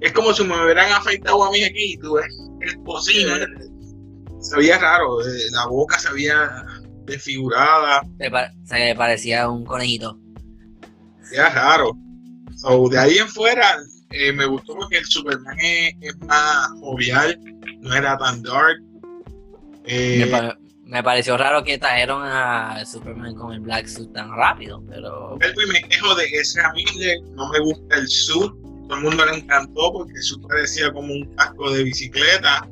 es 0.00 0.12
como 0.12 0.32
si 0.32 0.44
me 0.44 0.62
hubieran 0.64 0.90
afeitado 0.92 1.44
a 1.44 1.50
mí 1.50 1.62
aquí 1.64 1.92
y 1.94 1.98
tú 1.98 2.14
ves 2.14 2.26
el 2.60 2.78
pocino, 2.80 3.34
se 4.40 4.56
veía 4.56 4.78
raro, 4.78 5.20
eh, 5.20 5.50
la 5.52 5.66
boca 5.66 5.98
se 5.98 6.12
veía 6.12 6.64
desfigurada, 7.04 8.00
Se, 8.18 8.30
pa- 8.30 8.52
se 8.64 8.94
parecía 8.96 9.42
a 9.42 9.50
un 9.50 9.64
conejito. 9.64 10.18
se 11.24 11.30
veía 11.36 11.48
raro. 11.50 11.92
So, 12.56 12.88
de 12.88 12.98
ahí 12.98 13.18
en 13.18 13.28
fuera, 13.28 13.76
eh, 14.10 14.32
me 14.32 14.46
gustó 14.46 14.74
porque 14.74 14.98
el 14.98 15.04
Superman 15.06 15.56
es, 15.60 15.94
es 16.00 16.18
más 16.20 16.68
jovial, 16.80 17.38
no 17.80 17.94
era 17.94 18.16
tan 18.18 18.42
dark. 18.42 18.78
Eh, 19.84 20.24
Me, 20.24 20.26
pa- 20.26 20.58
me 20.84 21.02
pareció 21.02 21.36
raro 21.36 21.62
que 21.64 21.78
trajeron 21.78 22.22
a 22.24 22.84
Superman 22.86 23.34
con 23.34 23.52
el 23.52 23.60
Black 23.60 23.86
Suit 23.86 24.12
tan 24.12 24.30
rápido, 24.34 24.82
pero 24.88 25.36
el 25.40 25.54
primer 25.54 25.82
quejo 25.88 26.14
de 26.14 26.24
Ezra 26.26 26.72
Miller, 26.72 27.18
no 27.34 27.48
me 27.50 27.60
gusta 27.60 27.96
el 27.96 28.08
suit, 28.08 28.52
todo 28.88 28.96
el 28.96 29.04
mundo 29.04 29.26
le 29.26 29.36
encantó 29.36 29.92
porque 29.92 30.12
el 30.14 30.22
suit 30.22 30.46
parecía 30.48 30.90
como 30.92 31.12
un 31.12 31.24
casco 31.36 31.70
de 31.72 31.84
bicicleta 31.84 32.66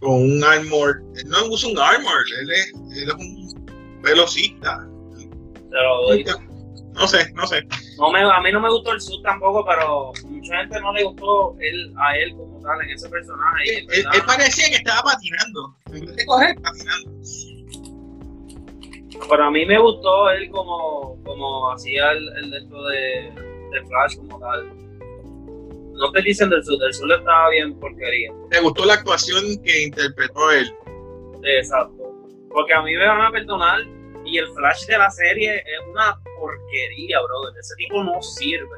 con 0.00 0.22
un 0.22 0.44
armor, 0.44 1.02
él 1.16 1.28
no 1.28 1.46
usa 1.48 1.70
un 1.70 1.78
armor, 1.78 2.22
él 2.40 2.50
es, 2.50 2.72
él 2.98 3.08
es 3.08 3.14
un 3.14 4.00
velocista. 4.02 4.86
Doy. 5.70 6.24
No 6.98 7.06
sé, 7.06 7.32
no 7.34 7.46
sé. 7.46 7.64
No 7.98 8.10
me, 8.10 8.20
a 8.20 8.40
mí 8.40 8.50
no 8.52 8.60
me 8.60 8.68
gustó 8.70 8.92
el 8.92 9.00
suit 9.00 9.22
tampoco, 9.22 9.64
pero 9.64 10.12
mucha 10.26 10.56
gente 10.58 10.80
no 10.80 10.92
le 10.92 11.04
gustó 11.04 11.56
él, 11.60 11.94
a 11.96 12.16
él 12.18 12.34
como 12.36 12.60
tal, 12.62 12.80
en 12.82 12.90
ese 12.90 13.08
personaje. 13.08 13.78
Él, 13.78 13.86
él- 13.92 14.22
parecía 14.26 14.68
que 14.68 14.76
estaba 14.76 15.02
patinando, 15.02 15.74
de 15.90 16.26
correr, 16.26 16.56
patinando. 16.60 17.10
Pero 19.30 19.44
a 19.44 19.50
mí 19.50 19.64
me 19.66 19.78
gustó 19.78 20.30
él 20.30 20.48
como, 20.50 21.16
como 21.24 21.70
hacía 21.72 22.12
el, 22.12 22.28
el 22.38 22.50
de 22.50 22.58
esto 22.58 22.82
de, 22.88 22.98
de 23.72 23.86
Flash 23.86 24.16
como 24.16 24.38
tal. 24.40 24.68
No 25.94 26.06
estoy 26.06 26.22
diciendo 26.22 26.56
el 26.56 26.64
suit, 26.64 26.80
el 26.82 26.94
suit 26.94 27.10
estaba 27.12 27.50
bien 27.50 27.74
porquería. 27.78 28.32
Me 28.50 28.60
gustó 28.60 28.84
la 28.84 28.94
actuación 28.94 29.42
que 29.64 29.82
interpretó 29.84 30.50
él. 30.52 30.72
Exacto. 31.42 31.94
Porque 32.50 32.72
a 32.72 32.82
mí 32.82 32.94
me 32.94 33.06
van 33.06 33.20
a 33.20 33.30
perdonar 33.32 33.80
y 34.30 34.38
el 34.38 34.48
Flash 34.54 34.86
de 34.86 34.98
la 34.98 35.10
serie 35.10 35.56
es 35.58 35.80
una 35.90 36.18
porquería, 36.38 37.20
brother. 37.22 37.58
Ese 37.58 37.74
tipo 37.76 38.02
no 38.04 38.20
sirve. 38.22 38.68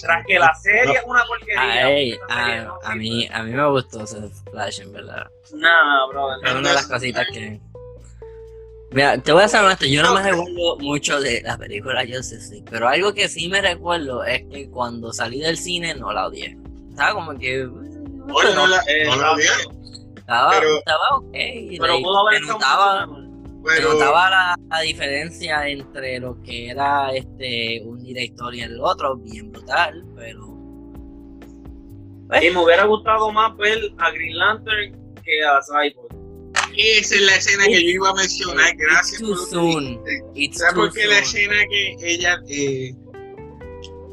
Tras 0.00 0.24
que 0.26 0.38
la 0.38 0.54
serie 0.54 0.94
es 0.94 1.02
una 1.04 1.24
porquería. 1.24 1.60
Ay, 1.86 2.10
serie 2.12 2.20
a, 2.28 2.62
no 2.62 2.78
a 2.84 2.94
mí, 2.94 3.28
a 3.32 3.42
mí 3.42 3.50
me 3.52 3.68
gustó 3.68 4.04
ese 4.04 4.18
Flash, 4.50 4.80
en 4.80 4.92
verdad. 4.92 5.26
Nada, 5.52 6.06
brother. 6.08 6.46
Es 6.46 6.54
una 6.54 6.68
de 6.68 6.74
las 6.74 6.86
cositas 6.86 7.26
que. 7.32 7.60
Mira, 8.92 9.16
te 9.18 9.32
voy 9.32 9.42
a 9.42 9.48
ser 9.48 9.64
honesto, 9.64 9.86
yo 9.86 10.02
no 10.02 10.12
me 10.14 10.22
recuerdo 10.22 10.76
mucho 10.78 11.18
de 11.18 11.40
la 11.42 11.56
película 11.56 12.02
Justice 12.02 12.50
League, 12.50 12.66
pero 12.70 12.88
algo 12.88 13.14
que 13.14 13.26
sí 13.26 13.48
me 13.48 13.62
recuerdo 13.62 14.22
es 14.22 14.42
que 14.50 14.68
cuando 14.68 15.14
salí 15.14 15.40
del 15.40 15.56
cine 15.56 15.94
no 15.94 16.12
la 16.12 16.26
odié. 16.26 16.58
Estaba 16.90 17.14
como 17.14 17.38
que. 17.38 17.64
Oye, 17.64 18.54
no 18.54 18.66
la, 18.66 18.82
Eh, 18.86 19.06
no 19.06 19.16
la 19.16 19.32
odiaron. 19.32 19.82
Estaba, 20.16 20.50
pero- 20.50 20.78
estaba 20.78 21.08
ok. 21.16 21.32
Pero 21.32 21.98
pudo 22.02 22.28
haber 22.28 22.44
se 22.44 22.52
mejor. 23.62 23.76
se 23.76 23.80
Pero, 23.80 23.92
notaba 23.94 24.30
la, 24.30 24.58
la 24.70 24.80
diferencia 24.80 25.68
entre 25.68 26.18
lo 26.20 26.40
que 26.42 26.70
era 26.70 27.10
este 27.12 27.82
un 27.84 28.02
director 28.02 28.54
y 28.54 28.62
el 28.62 28.80
otro, 28.80 29.16
bien 29.16 29.52
brutal, 29.52 30.04
pero. 30.16 30.52
Y 32.40 32.50
me 32.50 32.64
hubiera 32.64 32.84
gustado 32.84 33.30
más 33.30 33.56
ver 33.58 33.78
a 33.98 34.10
Green 34.10 34.38
Lantern 34.38 35.14
que 35.22 35.44
a 35.44 35.60
Cyborg. 35.62 36.08
esa 36.76 37.14
es 37.14 37.22
la 37.22 37.36
escena 37.36 37.64
que 37.66 37.82
yo 37.82 37.90
iba 37.90 38.10
a 38.10 38.14
mencionar. 38.14 38.74
Gracias 38.76 39.20
por 39.20 39.52
lo 39.52 40.04
que 40.34 40.50
¿Sabes 40.52 40.74
por 40.74 40.92
qué 40.92 41.06
la 41.06 41.18
escena 41.18 41.54
que 41.68 41.96
ella, 42.00 42.40
eh, 42.48 42.94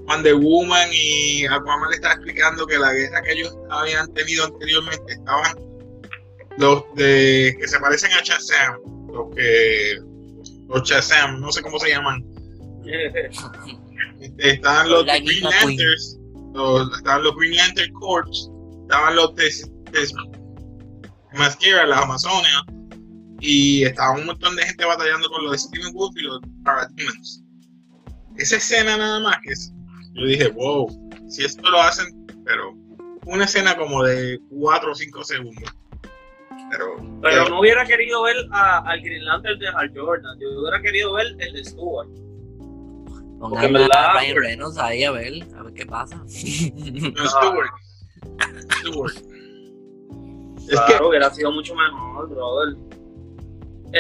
Wonder 0.09 0.35
Woman 0.35 0.89
y 0.91 1.45
Aquaman 1.45 1.89
le 1.91 1.95
está 1.95 2.13
explicando 2.13 2.65
que 2.65 2.77
la 2.77 2.91
guerra 2.91 3.21
que 3.21 3.31
ellos 3.31 3.55
habían 3.69 4.11
tenido 4.13 4.45
anteriormente 4.45 5.13
estaban 5.13 5.55
los 6.57 6.83
de 6.95 7.55
que 7.59 7.67
se 7.67 7.79
parecen 7.79 8.11
a 8.11 8.21
Shazam, 8.21 8.75
los 9.11 9.35
que 9.35 9.99
los 10.67 10.87
Shazam, 10.87 11.39
no 11.39 11.51
sé 11.51 11.61
cómo 11.61 11.79
se 11.79 11.89
llaman, 11.89 12.23
Este, 14.19 14.51
estaban 14.51 14.89
los 14.89 15.05
Like 15.05 15.25
Green. 15.25 15.43
Lanterns, 15.43 16.19
los, 16.53 16.97
estaban 16.97 17.23
los 17.23 17.35
Green 17.35 17.55
Lantern 17.55 17.93
Corps, 17.93 18.51
estaban 18.81 19.15
los 19.15 19.35
de, 19.35 19.45
de 19.45 20.07
Masquera, 21.37 21.85
la 21.85 21.99
Amazonia, 21.99 22.65
y 23.39 23.83
estaba 23.83 24.17
un 24.17 24.25
montón 24.25 24.55
de 24.55 24.65
gente 24.65 24.85
batallando 24.85 25.29
con 25.29 25.43
los 25.43 25.53
de 25.53 25.57
Steven 25.57 25.93
Wolf 25.93 26.15
y 26.17 26.23
los 26.23 26.41
Parademons. 26.63 27.43
Esa 28.37 28.57
escena 28.57 28.97
nada 28.97 29.19
más 29.21 29.37
que 29.41 29.51
es, 29.51 29.73
yo 30.13 30.25
dije, 30.25 30.49
wow, 30.49 30.87
si 31.29 31.45
esto 31.45 31.69
lo 31.69 31.81
hacen, 31.81 32.27
pero 32.43 32.73
una 33.25 33.45
escena 33.45 33.77
como 33.77 34.03
de 34.03 34.39
4 34.49 34.91
o 34.91 34.95
5 34.95 35.23
segundos. 35.23 35.75
Pero, 36.69 36.85
Pero 37.21 37.49
no 37.49 37.59
hubiera 37.59 37.85
querido 37.85 38.23
ver 38.23 38.35
a- 38.51 38.79
al 38.79 39.01
Green 39.01 39.25
Lantern 39.25 39.59
de 39.59 39.67
Hal 39.67 39.91
Jordan. 39.95 40.39
Yo 40.39 40.47
hubiera 40.61 40.81
querido 40.81 41.13
ver 41.13 41.27
el 41.39 41.53
de 41.53 41.59
en 41.59 42.29
Pónganme 43.39 43.87
a 43.91 44.13
Ryan 44.19 44.37
Reynolds 44.37 44.77
ahí 44.77 45.03
a 45.05 45.11
ver, 45.11 45.33
a 45.57 45.63
ver 45.63 45.73
qué 45.73 45.85
pasa. 45.85 46.17
no, 46.17 46.25
Stewart. 46.25 47.69
Stewart. 48.81 49.13
Es 50.57 50.67
que 50.67 50.75
Claro, 50.75 51.09
hubiera 51.09 51.29
sido 51.31 51.51
mucho 51.51 51.73
mejor, 51.73 52.29
brother. 52.29 52.75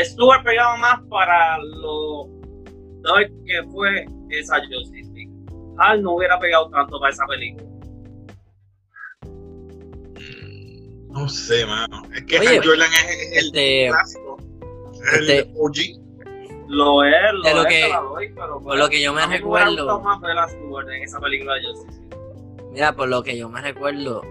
Stuart 0.05 0.43
pegaba 0.43 0.77
más 0.77 1.01
para 1.09 1.57
lo 1.57 2.27
dark 3.01 3.31
que 3.45 3.63
fue 3.71 4.05
esa 4.29 4.57
Justice 4.67 5.09
League. 5.13 5.31
Hal 5.77 6.03
no 6.03 6.15
hubiera 6.15 6.37
pegado 6.37 6.69
tanto 6.69 6.99
para 6.99 7.11
esa 7.11 7.25
película. 7.25 7.65
No 11.19 11.29
sé, 11.29 11.65
mano. 11.65 12.03
Es 12.15 12.23
que 12.25 12.39
Oye, 12.39 12.47
Hal 12.57 12.65
Jordan 12.65 12.89
es, 12.93 13.31
el 13.37 13.45
Este, 13.47 13.87
clásico. 13.89 14.37
Es 14.93 15.13
el 15.13 15.29
este- 15.29 15.53
OG. 15.57 15.99
Lo 16.67 17.03
es, 17.03 17.13
lo 17.33 17.41
De 17.43 17.53
lo 17.55 17.61
es, 17.61 17.67
que- 17.67 17.81
te 17.81 17.89
la 17.89 17.99
doy, 18.01 18.29
pero 18.33 18.53
pues, 18.53 18.63
por 18.63 18.77
lo 18.77 18.89
que 18.89 19.01
yo 19.01 19.13
me 19.13 19.25
recuerdo- 19.25 19.69
gustado 19.71 20.01
más 20.01 20.21
ver 20.21 20.37
a 20.37 20.47
Stuart 20.49 20.89
en 20.89 21.03
esa 21.03 21.19
película 21.19 21.55
de 21.55 21.61
Justice 21.63 21.99
League. 22.01 22.69
Mira, 22.71 22.95
por 22.95 23.09
lo 23.09 23.23
que 23.23 23.35
yo 23.37 23.49
me 23.49 23.59
recuerdo, 23.61 24.21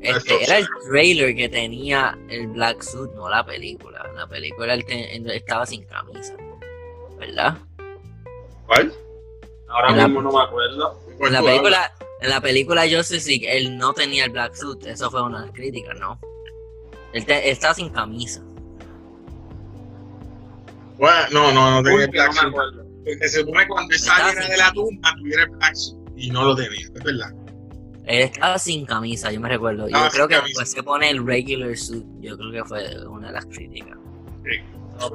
este, 0.00 0.44
era 0.44 0.58
el 0.58 0.68
trailer 0.88 1.34
que 1.34 1.48
tenía 1.48 2.16
el 2.28 2.46
Black 2.48 2.82
Suit, 2.82 3.10
no 3.14 3.28
la 3.28 3.44
película. 3.44 4.08
La 4.14 4.28
película 4.28 4.72
él 4.74 4.84
te- 4.84 5.16
él 5.16 5.28
estaba 5.32 5.66
sin 5.66 5.84
camisa, 5.86 6.36
¿verdad? 7.18 7.58
¿Cuál? 8.66 8.92
Ahora 9.68 9.88
En 9.90 9.96
la- 9.98 10.06
mismo 10.06 10.22
no 10.22 10.32
me 10.32 10.44
acuerdo. 10.44 11.00
En 11.20 11.32
la 11.32 11.42
película, 11.42 11.92
en 12.20 12.30
la 12.30 12.40
película 12.40 12.82
Justice 12.90 13.28
League, 13.28 13.46
él 13.56 13.76
no 13.78 13.92
tenía 13.92 14.24
el 14.24 14.30
Black 14.30 14.54
Suit, 14.54 14.84
eso 14.86 15.10
fue 15.10 15.22
una 15.22 15.40
de 15.40 15.46
las 15.46 15.54
críticas, 15.54 15.96
¿no? 16.00 16.18
Él, 17.12 17.24
te- 17.24 17.44
él 17.46 17.52
estaba 17.52 17.74
sin 17.74 17.90
camisa. 17.90 18.42
Bueno, 20.98 21.16
no, 21.32 21.52
no, 21.52 21.70
no 21.70 21.82
tenía 21.82 21.98
Uy, 22.06 22.10
Black 22.10 22.32
Suit. 22.32 22.54
Porque 22.54 23.28
se 23.28 23.40
supone 23.40 23.60
que 23.62 23.68
cuando 23.68 23.94
él 23.94 24.00
saliera 24.00 24.48
de 24.48 24.56
la 24.56 24.72
tumba 24.72 25.14
tuviera 25.16 25.42
el 25.44 25.50
Black 25.50 25.74
Suit 25.74 25.98
y 26.16 26.30
no 26.30 26.44
lo 26.44 26.56
tenía, 26.56 26.80
es 26.80 26.92
verdad. 27.04 27.32
Él 28.04 28.22
estaba 28.22 28.58
sin 28.58 28.84
camisa, 28.86 29.30
yo 29.30 29.38
me 29.40 29.48
recuerdo. 29.48 29.86
Yo 29.88 29.96
creo 30.10 30.26
que 30.28 30.34
camisa. 30.36 30.46
después 30.48 30.70
se 30.70 30.82
pone 30.82 31.10
el 31.10 31.24
regular 31.26 31.76
suit, 31.76 32.04
yo 32.20 32.36
creo 32.38 32.50
que 32.52 32.64
fue 32.64 33.06
una 33.06 33.28
de 33.28 33.32
las 33.34 33.44
críticas. 33.46 33.96
Ok. 35.00 35.14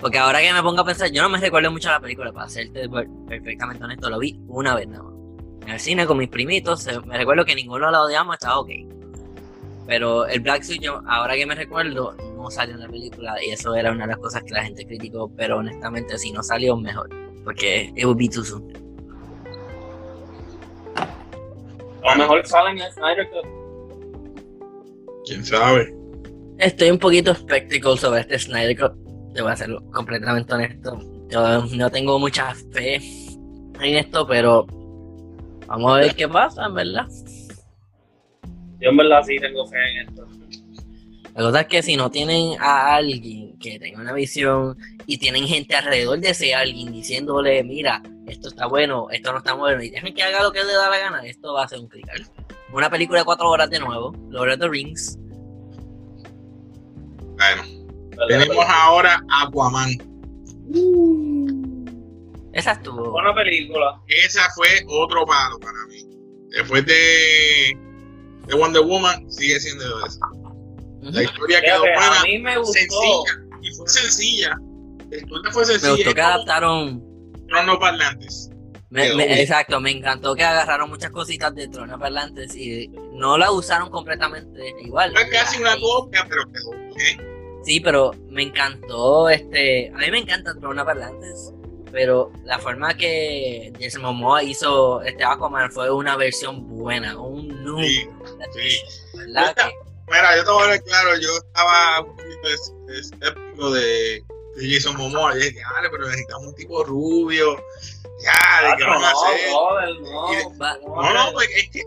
Porque 0.00 0.18
ahora 0.18 0.40
que 0.40 0.50
me 0.52 0.62
pongo 0.62 0.80
a 0.80 0.84
pensar, 0.86 1.10
yo 1.12 1.22
no 1.22 1.28
me 1.28 1.38
recuerdo 1.38 1.70
mucho 1.70 1.90
la 1.90 2.00
película, 2.00 2.32
para 2.32 2.48
serte 2.48 2.88
per- 2.88 3.08
perfectamente 3.28 3.84
honesto, 3.84 4.08
lo 4.08 4.18
vi 4.18 4.40
una 4.48 4.74
vez 4.74 4.88
nada 4.88 5.02
más. 5.04 5.14
En 5.62 5.68
el 5.68 5.80
cine 5.80 6.06
con 6.06 6.18
mis 6.18 6.28
primitos, 6.28 6.86
me 7.06 7.16
recuerdo 7.16 7.44
que 7.44 7.54
ninguno 7.54 7.90
la 7.90 8.02
odiamos, 8.02 8.34
estaba 8.34 8.58
ok. 8.60 8.70
Pero 9.86 10.26
el 10.26 10.40
Black 10.40 10.62
Suit, 10.62 10.80
yo, 10.80 11.00
ahora 11.06 11.34
que 11.34 11.46
me 11.46 11.54
recuerdo, 11.54 12.14
no 12.36 12.50
salió 12.50 12.74
en 12.74 12.80
la 12.80 12.88
película 12.88 13.34
y 13.44 13.50
eso 13.50 13.74
era 13.74 13.90
una 13.92 14.04
de 14.04 14.12
las 14.12 14.18
cosas 14.18 14.42
que 14.44 14.54
la 14.54 14.64
gente 14.64 14.86
criticó, 14.86 15.30
pero 15.36 15.58
honestamente 15.58 16.16
si 16.18 16.32
no 16.32 16.42
salió, 16.42 16.76
mejor. 16.76 17.10
Porque 17.44 17.92
it 17.96 18.04
would 18.04 18.16
be 18.16 18.28
too 18.28 18.44
soon. 18.44 18.72
A 22.04 22.14
lo 22.14 22.16
mejor 22.16 22.46
salen 22.46 22.78
en 22.78 22.92
Snyder 22.92 23.28
Cut. 23.30 23.46
¿Quién 25.26 25.44
sabe? 25.44 25.94
Estoy 26.58 26.90
un 26.90 26.98
poquito 26.98 27.34
skeptical 27.34 27.98
sobre 27.98 28.20
este 28.20 28.38
Snyder 28.38 28.78
Cut, 28.78 28.92
te 29.34 29.42
voy 29.42 29.52
a 29.52 29.56
ser 29.56 29.70
completamente 29.92 30.54
honesto. 30.54 30.98
Yo 31.28 31.64
no 31.64 31.90
tengo 31.90 32.18
mucha 32.18 32.54
fe 32.72 32.96
en 32.96 33.96
esto, 33.96 34.26
pero 34.26 34.66
vamos 35.70 35.92
a 35.92 36.00
ver 36.00 36.14
qué 36.14 36.28
pasa, 36.28 36.66
en 36.66 36.74
verdad. 36.74 37.06
Yo 38.80 38.90
en 38.90 38.96
verdad 38.96 39.22
sí 39.26 39.38
tengo 39.38 39.66
fe 39.66 39.76
en 39.76 40.08
esto. 40.08 40.26
La 41.34 41.42
cosa 41.44 41.60
es 41.60 41.66
que 41.68 41.82
si 41.82 41.96
no 41.96 42.10
tienen 42.10 42.60
a 42.60 42.96
alguien 42.96 43.56
que 43.58 43.78
tenga 43.78 44.00
una 44.00 44.12
visión 44.12 44.76
y 45.06 45.16
tienen 45.18 45.46
gente 45.46 45.76
alrededor 45.76 46.18
de 46.18 46.30
ese 46.30 46.54
alguien 46.54 46.92
diciéndole, 46.92 47.62
mira, 47.62 48.02
esto 48.26 48.48
está 48.48 48.66
bueno, 48.66 49.08
esto 49.10 49.32
no 49.32 49.38
está 49.38 49.54
bueno, 49.54 49.82
y 49.82 49.90
dejen 49.90 50.12
que 50.12 50.22
haga 50.22 50.42
lo 50.42 50.50
que 50.50 50.64
le 50.64 50.72
da 50.72 50.90
la 50.90 50.98
gana, 50.98 51.24
esto 51.24 51.54
va 51.54 51.64
a 51.64 51.68
ser 51.68 51.78
un 51.78 51.88
clic. 51.88 52.06
Una 52.72 52.90
película 52.90 53.20
de 53.20 53.24
cuatro 53.24 53.48
horas 53.48 53.70
de 53.70 53.78
nuevo, 53.78 54.12
Lord 54.28 54.52
of 54.52 54.58
the 54.58 54.68
Rings. 54.68 55.18
Bueno, 57.36 57.62
tenemos 58.28 58.66
ahora 58.68 59.22
Aquaman. 59.42 59.98
Esa 62.52 62.72
estuvo. 62.72 63.10
Buena 63.12 63.34
película. 63.34 64.00
Esa 64.08 64.48
fue 64.54 64.66
otro 64.88 65.24
palo 65.26 65.58
para 65.60 65.86
mí. 65.88 66.04
Después 66.50 66.84
de, 66.86 67.78
de 68.46 68.54
Wonder 68.54 68.82
Woman, 68.82 69.30
sigue 69.30 69.60
siendo 69.60 69.84
esa. 70.06 70.18
La 71.02 71.22
historia 71.22 71.60
quedó 71.62 71.82
Fíjate, 71.82 71.94
buena, 71.96 72.20
a 72.20 72.22
mí 72.24 72.38
me 72.40 72.58
gustó. 72.58 72.72
sencilla. 72.72 73.44
Y 73.62 73.74
fue 73.74 73.88
sencilla. 73.88 74.58
La 75.10 75.16
historia 75.16 75.52
fue 75.52 75.62
Me 75.62 75.66
sencilla. 75.66 75.92
gustó 75.94 76.10
y 76.10 76.14
que 76.14 76.20
adaptaron. 76.22 77.02
me- 78.90 79.14
me- 79.14 79.26
bien. 79.26 79.38
exacto, 79.38 79.80
me 79.80 79.90
encantó 79.92 80.34
que 80.34 80.42
agarraron 80.44 80.88
muchas 80.90 81.10
cositas 81.12 81.54
de 81.54 81.68
Trono 81.68 81.98
Parlantes 81.98 82.54
y 82.56 82.88
no 83.12 83.38
la 83.38 83.52
usaron 83.52 83.88
completamente 83.90 84.74
igual. 84.82 85.12
Fue 85.12 85.28
casi 85.28 85.60
una 85.60 85.78
copia, 85.78 86.26
pero 86.28 86.42
quedó 86.52 86.70
bien. 86.96 87.60
Sí, 87.64 87.78
pero 87.80 88.12
me 88.28 88.42
encantó 88.42 89.28
este. 89.30 89.90
A 89.94 89.98
mí 89.98 90.10
me 90.10 90.18
encanta 90.18 90.54
Trono 90.58 90.84
Parlantes, 90.84 91.52
pero 91.92 92.32
la 92.44 92.58
forma 92.58 92.94
que 92.96 93.72
Jason 93.80 94.02
Momoa 94.02 94.42
hizo 94.42 95.02
este 95.02 95.24
Aquaman 95.24 95.70
fue 95.72 95.90
una 95.90 96.16
versión 96.16 96.66
buena, 96.68 97.18
un 97.18 97.48
noob, 97.64 97.82
Sí, 97.84 98.06
sí. 98.54 98.80
¿verdad? 99.16 99.54
Que- 99.54 99.72
Mira, 100.08 100.36
yo 100.36 100.44
te 100.44 100.50
voy 100.50 100.64
a 100.64 100.66
ver 100.70 100.82
claro, 100.82 101.10
yo 101.20 101.28
estaba 101.36 102.00
un 102.00 102.16
poquito 102.16 102.48
es- 102.48 102.72
escéptico 102.98 103.70
de, 103.70 104.24
de 104.56 104.74
Jason 104.74 104.96
Momoa. 104.96 105.34
Yo 105.34 105.40
dije, 105.40 105.60
vale, 105.72 105.88
pero 105.90 106.06
necesitamos 106.06 106.48
un 106.48 106.54
tipo 106.56 106.82
rubio. 106.82 107.56
Ya, 108.24 108.70
¿de 108.70 108.76
qué 108.76 108.84
no, 108.84 108.90
van 108.90 109.04
a 109.04 109.10
hacer? 109.12 109.50
no. 110.02 110.32
Y 110.32 110.58
No, 110.58 111.14
no, 111.14 111.32
pues 111.32 111.48
es 111.56 111.70
que, 111.70 111.82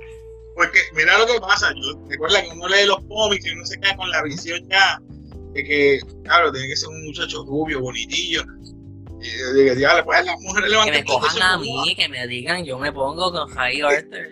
porque 0.56 0.80
mira 0.94 1.18
lo 1.18 1.28
que 1.28 1.40
pasa, 1.42 1.72
yo 1.76 2.00
recuerda 2.08 2.42
que 2.42 2.50
uno 2.50 2.68
lee 2.70 2.86
los 2.86 3.00
cómics 3.10 3.46
y 3.46 3.52
uno 3.52 3.66
se 3.66 3.78
queda 3.80 3.96
con 3.98 4.10
la 4.10 4.24
visión 4.24 4.68
ya 4.70 5.00
de 5.52 5.64
que, 5.64 6.00
claro, 6.24 6.52
tiene 6.52 6.68
que 6.70 6.76
ser 6.78 6.90
un 6.90 7.06
muchacho 7.06 7.44
rubio, 7.44 7.82
bonitillo. 7.82 8.44
Y 9.24 9.40
yo 9.40 9.54
dije, 9.54 9.76
diablo, 9.78 10.04
pues 10.04 10.26
las 10.26 10.38
mujeres 10.42 10.66
que 10.66 10.70
levantan 10.72 10.96
me 10.96 11.04
cojan 11.06 11.42
a 11.42 11.58
mí, 11.58 11.96
que 11.96 12.10
me 12.10 12.28
digan, 12.28 12.66
yo 12.66 12.78
me 12.78 12.92
pongo 12.92 13.32
con 13.32 13.48
Javi 13.48 13.82
Arthur. 13.82 14.28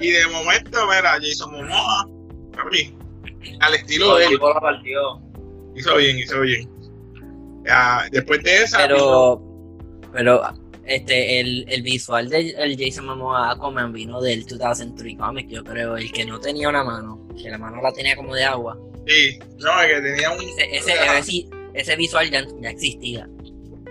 Y 0.00 0.10
de 0.10 0.26
momento, 0.26 0.80
mira, 0.88 1.12
Jason 1.22 1.52
Momoa, 1.52 2.08
al 3.60 3.74
estilo 3.74 4.16
de 4.16 4.26
El 4.26 4.32
él, 4.32 4.38
partió. 4.60 5.20
hizo 5.76 5.96
bien, 5.96 6.18
hizo 6.18 6.40
bien. 6.40 6.68
Ya, 7.64 8.06
después 8.10 8.42
de 8.42 8.64
esa, 8.64 8.78
Pero, 8.78 9.40
pero 10.12 10.42
este, 10.86 11.38
el, 11.40 11.64
el 11.68 11.82
visual 11.82 12.28
del 12.28 12.76
Jason 12.76 13.06
Momoa 13.06 13.52
Aquaman 13.52 13.92
vino 13.92 14.20
del 14.20 14.44
2003 14.44 15.16
comic, 15.18 15.48
yo 15.48 15.62
creo, 15.62 15.96
el 15.96 16.10
que 16.10 16.24
no 16.24 16.40
tenía 16.40 16.68
una 16.68 16.82
mano, 16.82 17.28
que 17.40 17.48
la 17.48 17.58
mano 17.58 17.80
la 17.80 17.92
tenía 17.92 18.16
como 18.16 18.34
de 18.34 18.42
agua. 18.44 18.76
sí, 19.06 19.38
no, 19.58 19.80
es 19.82 19.86
que 19.94 20.00
tenía 20.00 20.30
un. 20.32 20.40
Ese, 20.40 20.76
ese, 20.76 20.92
ese, 21.18 21.48
ese 21.74 21.96
visual 21.96 22.28
ya, 22.28 22.44
ya 22.60 22.70
existía. 22.70 23.28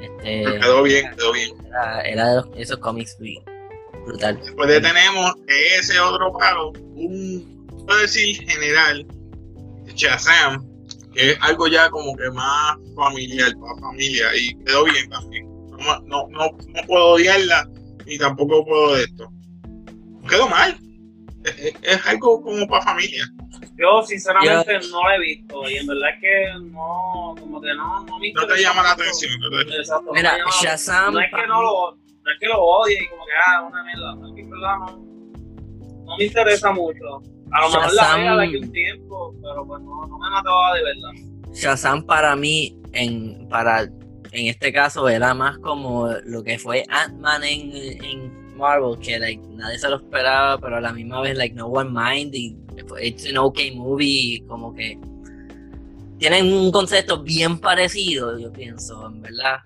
Este, 0.02 0.44
Quedó 0.60 0.84
bien, 0.84 1.10
quedó 1.16 1.32
bien. 1.34 1.52
era, 1.68 2.02
era 2.02 2.30
de 2.30 2.36
los- 2.38 2.48
esos 2.58 2.78
cómics 2.80 3.18
bru- 3.20 3.44
brutal. 4.06 4.40
Después 4.44 4.70
de 4.70 4.82
tenemos 4.82 5.34
ese 5.48 6.00
otro 6.00 6.32
palo, 6.34 6.72
un, 6.96 7.66
puedo 7.86 8.00
decir 8.02 8.38
general, 8.50 9.06
Shazam, 9.96 10.66
que 11.14 11.32
es 11.32 11.38
algo 11.42 11.68
ya 11.68 11.90
como 11.90 12.16
que 12.18 12.30
más 12.32 12.78
familiar, 12.96 13.52
para 13.60 13.80
familia, 13.80 14.26
y 14.36 14.54
quedó 14.66 14.84
bien 14.84 15.10
también. 15.10 15.46
No, 15.70 16.00
no, 16.02 16.28
no, 16.30 16.46
no 16.50 16.88
puedo 16.88 17.06
odiarla, 17.14 17.68
ni 18.06 18.18
tampoco 18.18 18.66
puedo 18.66 18.96
de 18.96 19.04
esto. 19.04 19.30
Quedó 20.30 20.48
mal. 20.50 20.78
Es 21.84 22.06
algo 22.08 22.42
como 22.42 22.68
para 22.68 22.84
familia. 22.84 23.26
Yo 23.78 24.02
sinceramente 24.04 24.80
no 24.90 25.04
la 25.04 25.16
he 25.16 25.20
visto 25.20 25.70
y 25.70 25.76
en 25.78 25.88
verdad 25.88 26.10
es 26.16 26.22
que 26.22 26.60
no, 26.72 27.36
como 27.40 27.62
que 27.62 27.74
no, 27.74 28.06
no 28.06 28.20
me 28.20 28.32
No 28.32 28.48
te 28.48 28.62
llama 28.62 28.84
la 28.84 28.92
atención. 28.92 29.32
no 29.40 29.50
te- 29.50 29.76
Exacto. 29.78 30.06
no 30.08 30.14
Mira, 30.14 30.38
llama- 30.38 30.52
Shazam. 30.62 31.14
no 31.14 31.20
es 31.20 31.30
que 31.30 31.48
no 31.48 31.62
lo, 31.62 31.92
no 31.96 32.32
es 32.32 32.40
que 32.40 32.48
lo 32.48 32.62
odie 32.62 33.04
y 33.04 33.08
como 33.10 33.26
que 33.26 33.32
ah, 33.48 33.62
una 33.64 33.84
mierda, 33.84 34.28
es 34.30 34.34
que 34.36 34.42
en 34.42 34.50
verdad 34.50 34.76
no, 34.80 36.06
no 36.06 36.18
me 36.18 36.24
interesa 36.24 36.72
mucho. 36.72 37.22
A 37.52 37.62
lo 37.62 37.70
mejor 37.70 37.94
la 37.94 38.04
Shazam- 38.04 38.18
vea 38.22 38.36
de 38.38 38.44
aquí 38.46 38.56
un 38.58 38.72
tiempo, 38.72 39.36
pero 39.42 39.68
pues 39.68 39.82
no, 39.82 40.08
no 40.08 40.18
me 40.20 40.30
mataba 40.30 40.74
de 40.76 40.84
verdad. 40.84 41.12
Shazam 41.54 42.04
para 42.06 42.36
mí, 42.36 42.78
en, 42.94 43.48
para, 43.50 43.82
en 43.84 44.48
este 44.48 44.72
caso, 44.72 45.08
era 45.10 45.34
más 45.34 45.58
como 45.60 46.08
lo 46.26 46.44
que 46.44 46.58
fue 46.58 46.84
Ant-Man 46.90 47.44
en, 47.44 48.04
en 48.04 48.58
Marvel, 48.58 48.98
que 49.00 49.20
like, 49.20 49.42
nadie 49.50 49.78
se 49.78 49.90
lo 49.90 49.98
esperaba, 49.98 50.58
pero 50.60 50.78
a 50.78 50.82
la 50.82 50.94
misma 50.94 51.20
vez, 51.22 51.38
like, 51.38 51.54
no 51.56 51.68
one 51.68 51.90
mind, 51.92 52.34
y 52.34 52.58
it's 53.02 53.26
an 53.28 53.38
okay 53.38 53.76
movie, 53.76 54.36
y 54.36 54.42
como 54.42 54.74
que 54.74 54.98
tienen 56.18 56.54
un 56.54 56.72
concepto 56.72 57.22
bien 57.22 57.60
parecido, 57.60 58.38
yo 58.40 58.52
pienso, 58.52 59.08
en 59.08 59.22
verdad. 59.22 59.60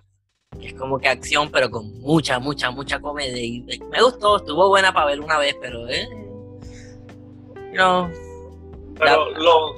que 0.60 0.68
es 0.68 0.74
como 0.74 1.00
que 1.00 1.08
acción, 1.08 1.50
pero 1.52 1.70
con 1.70 2.00
mucha, 2.00 2.40
mucha, 2.40 2.72
mucha 2.72 3.00
comedia. 3.00 3.44
Y 3.44 3.62
me 3.92 4.02
gustó, 4.02 4.38
estuvo 4.38 4.68
buena 4.68 4.92
para 4.94 5.08
ver 5.08 5.22
una 5.22 5.38
vez, 5.38 5.56
pero 5.62 5.88
eh, 5.88 6.08
no. 7.74 8.12
Pero 8.98 9.30
lo, 9.32 9.76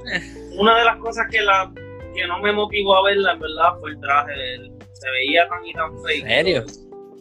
una 0.58 0.80
de 0.80 0.86
las 0.86 0.98
cosas 0.98 1.28
que 1.30 1.42
la 1.42 1.72
que 2.14 2.28
no 2.28 2.40
me 2.40 2.52
motivó 2.52 2.98
a 2.98 3.04
verla, 3.04 3.34
en 3.34 3.40
verdad, 3.40 3.80
fue 3.80 3.92
el 3.92 4.00
traje. 4.00 4.34
Se 4.94 5.10
veía 5.12 5.48
tan 5.48 5.66
y 5.66 5.74
tan 5.74 6.02
fake. 6.04 6.24
¿En 6.24 6.30
serio? 6.30 6.66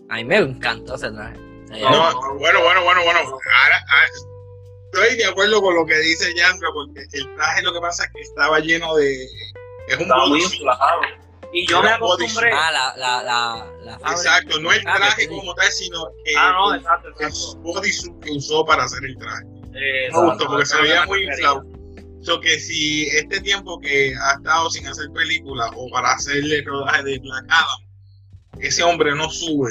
A 0.08 0.16
mí 0.16 0.24
me 0.24 0.36
encantó 0.36 0.94
ese 0.94 1.10
traje. 1.10 1.36
No, 1.70 2.36
bueno, 2.38 2.62
bueno, 2.62 2.82
bueno, 2.82 3.00
bueno. 3.04 3.20
Ahora, 3.20 3.84
ahora, 3.88 4.29
estoy 4.92 5.16
de 5.16 5.24
acuerdo 5.26 5.60
con 5.62 5.74
lo 5.74 5.84
que 5.86 5.98
dice 5.98 6.34
Yandra, 6.34 6.68
porque 6.72 7.00
el 7.12 7.34
traje 7.36 7.62
lo 7.62 7.72
que 7.72 7.80
pasa 7.80 8.04
es 8.04 8.10
que 8.12 8.20
estaba 8.20 8.58
lleno 8.60 8.94
de. 8.96 9.24
Es 9.88 9.96
un 9.96 10.02
Estaba 10.02 10.26
muy 10.26 10.38
bodysuit. 10.40 10.60
inflado. 10.60 11.00
Y 11.52 11.66
yo 11.66 11.82
me 11.82 11.88
acostumbré. 11.90 12.50
Ah, 12.54 12.70
la, 12.96 13.22
la, 13.22 13.66
la. 13.82 14.12
Exacto, 14.12 14.60
no 14.60 14.70
el 14.72 14.82
Ah, 14.86 14.96
traje 14.98 15.22
sí. 15.22 15.28
como 15.28 15.52
tal, 15.54 15.72
sino 15.72 16.06
que 16.24 16.32
Ah, 16.36 16.52
no, 16.52 16.74
el, 16.74 16.80
exacto, 16.80 17.08
el 17.18 17.62
bodysuit 17.62 18.20
que 18.20 18.30
usó 18.32 18.64
para 18.64 18.84
hacer 18.84 19.04
el 19.04 19.18
traje. 19.18 19.44
Eh, 19.74 20.08
Me 20.12 20.22
gustó 20.22 20.46
porque 20.46 20.66
se 20.66 20.80
veía 20.80 21.06
muy 21.06 21.24
inflado. 21.24 21.64
So 22.22 22.38
que 22.40 22.60
si 22.60 23.06
este 23.08 23.40
tiempo 23.40 23.80
que 23.80 24.14
ha 24.14 24.32
estado 24.34 24.68
sin 24.70 24.86
hacer 24.86 25.06
película 25.14 25.70
o 25.74 25.88
para 25.90 26.12
hacerle 26.12 26.58
el 26.58 26.66
rodaje 26.66 27.02
de 27.02 27.18
Black 27.18 27.44
Adam, 27.48 27.88
ese 28.60 28.82
hombre 28.82 29.14
no 29.14 29.30
sube 29.30 29.70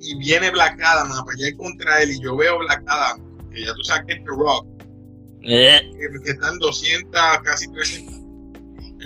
y 0.00 0.16
viene 0.18 0.50
Black 0.50 0.80
Adam 0.80 1.10
a 1.12 1.24
pelear 1.24 1.54
contra 1.56 2.00
él 2.00 2.12
y 2.12 2.22
yo 2.22 2.36
veo 2.36 2.58
Black 2.60 2.82
Adam, 2.86 3.29
que 3.50 3.64
ya 3.64 3.74
tú 3.74 3.82
sabes 3.84 4.04
que 4.06 4.12
es 4.14 4.18
The 4.20 4.30
Rock, 4.30 4.66
Eh, 5.42 5.80
que, 5.92 6.22
que 6.24 6.30
están 6.30 6.58
200, 6.58 7.10
casi 7.44 7.70
300 7.72 8.14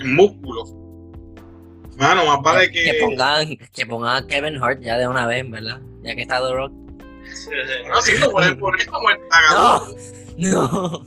en 0.01 0.15
músculo. 0.15 0.65
Mano, 1.97 2.25
más 2.25 2.41
vale 2.41 2.69
que... 2.71 2.83
que 2.83 2.93
pongan, 3.01 3.47
que 3.73 3.85
pongan 3.85 4.23
a 4.23 4.27
Kevin 4.27 4.61
Hart 4.61 4.81
ya 4.81 4.97
de 4.97 5.07
una 5.07 5.25
vez, 5.27 5.49
¿verdad? 5.49 5.79
Ya 6.03 6.13
que 6.15 6.23
está 6.23 6.45
The 6.45 6.53
Rock. 6.53 6.71
No, 6.73 8.01
sí, 8.01 8.17
lo 8.19 8.31
pueden 8.31 8.59
poner 8.59 8.85
como 8.87 9.09
el 9.09 9.17
pagador. 9.29 9.95
No, 10.37 10.89
no. 10.91 11.03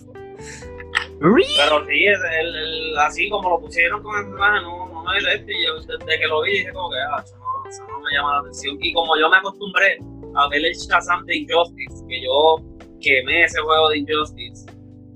Pero 1.21 1.87
sí, 1.87 2.07
es 2.07 2.19
el, 2.41 2.55
el- 2.57 2.99
así 2.99 3.29
como 3.29 3.51
lo 3.51 3.61
pusieron 3.61 4.03
con 4.03 4.17
el 4.25 4.35
traje, 4.35 4.63
no, 4.63 4.89
no 4.89 5.03
me 5.05 5.19
este. 5.35 5.53
Yo 5.67 5.75
desde 5.81 6.19
que 6.21 6.27
lo 6.27 6.43
vi 6.43 6.53
dije 6.59 6.73
como 6.73 6.91
que, 6.91 6.97
ah, 6.99 7.23
eso 7.25 7.37
no, 7.37 7.69
eso 7.71 7.83
no 7.89 8.01
me 8.01 8.13
llama 8.17 8.35
la 8.35 8.41
atención. 8.41 8.79
Y 8.81 8.93
como 8.95 9.17
yo 9.19 9.29
me 9.29 9.37
acostumbré 9.37 9.99
a 10.35 10.49
ver 10.49 10.65
el 10.65 10.75
Shazam 10.75 11.25
de 11.27 11.37
Injustice, 11.39 12.05
que 12.09 12.23
yo 12.23 12.57
quemé 13.01 13.45
ese 13.45 13.61
juego 13.61 13.89
de 13.91 13.99
Injustice, 13.99 14.67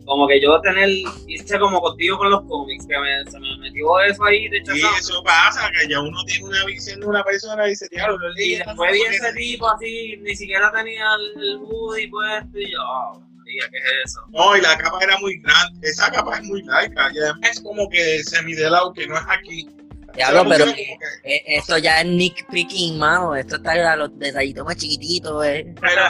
como 0.05 0.27
que 0.27 0.41
yo 0.41 0.61
tener, 0.61 0.89
hice 1.27 1.59
como 1.59 1.81
contigo 1.81 2.19
con 2.19 2.31
los 2.31 2.43
cómics, 2.43 2.87
que 2.87 2.99
me, 2.99 3.31
se 3.31 3.39
me 3.39 3.57
metió 3.59 4.01
eso 4.01 4.25
ahí 4.25 4.49
de 4.49 4.59
Y 4.59 4.61
Shazam. 4.61 4.95
eso 4.99 5.23
pasa, 5.23 5.71
que 5.71 5.89
ya 5.89 6.01
uno 6.01 6.19
tiene 6.27 6.47
una 6.47 6.65
visión 6.65 7.01
de 7.01 7.07
una 7.07 7.23
persona 7.23 7.67
y 7.67 7.71
dice, 7.71 7.87
diablo, 7.91 8.19
lo 8.19 8.43
Y 8.43 8.57
después 8.57 8.93
vi 8.93 9.03
ese 9.03 9.33
tipo 9.35 9.69
así, 9.69 10.17
ni 10.23 10.35
siquiera 10.35 10.73
tenía 10.73 11.05
el, 11.37 11.59
hoodie 11.59 12.09
puesto, 12.09 12.59
y 12.59 12.73
yo, 12.73 13.23
María, 13.37 13.63
¿qué 13.71 13.79
es 13.79 13.85
eso? 14.07 14.21
No, 14.31 14.57
y 14.57 14.61
la 14.61 14.77
capa 14.77 14.99
era 15.03 15.19
muy 15.19 15.39
grande. 15.39 15.89
Esa 15.89 16.11
capa 16.11 16.37
es 16.39 16.45
muy 16.45 16.63
larga. 16.63 17.11
Y 17.13 17.19
además 17.19 17.51
es 17.51 17.61
como 17.61 17.89
que 17.89 18.23
semi 18.25 18.55
de 18.55 18.71
lado, 18.71 18.93
que 18.93 19.07
no 19.07 19.17
es 19.17 19.25
aquí. 19.29 19.69
Diablo, 20.15 20.45
pero 20.49 20.67
eh, 20.67 21.43
esto 21.47 21.79
ya 21.79 22.01
es 22.03 22.07
Nick 22.07 22.47
Picking, 22.51 22.99
mano. 22.99 23.35
Esto 23.35 23.57
está 23.57 23.93
a 23.93 23.97
los 23.97 24.19
detallitos 24.19 24.65
más 24.65 24.77
chiquititos, 24.77 25.45
eh. 25.47 25.75
Pero 25.81 26.03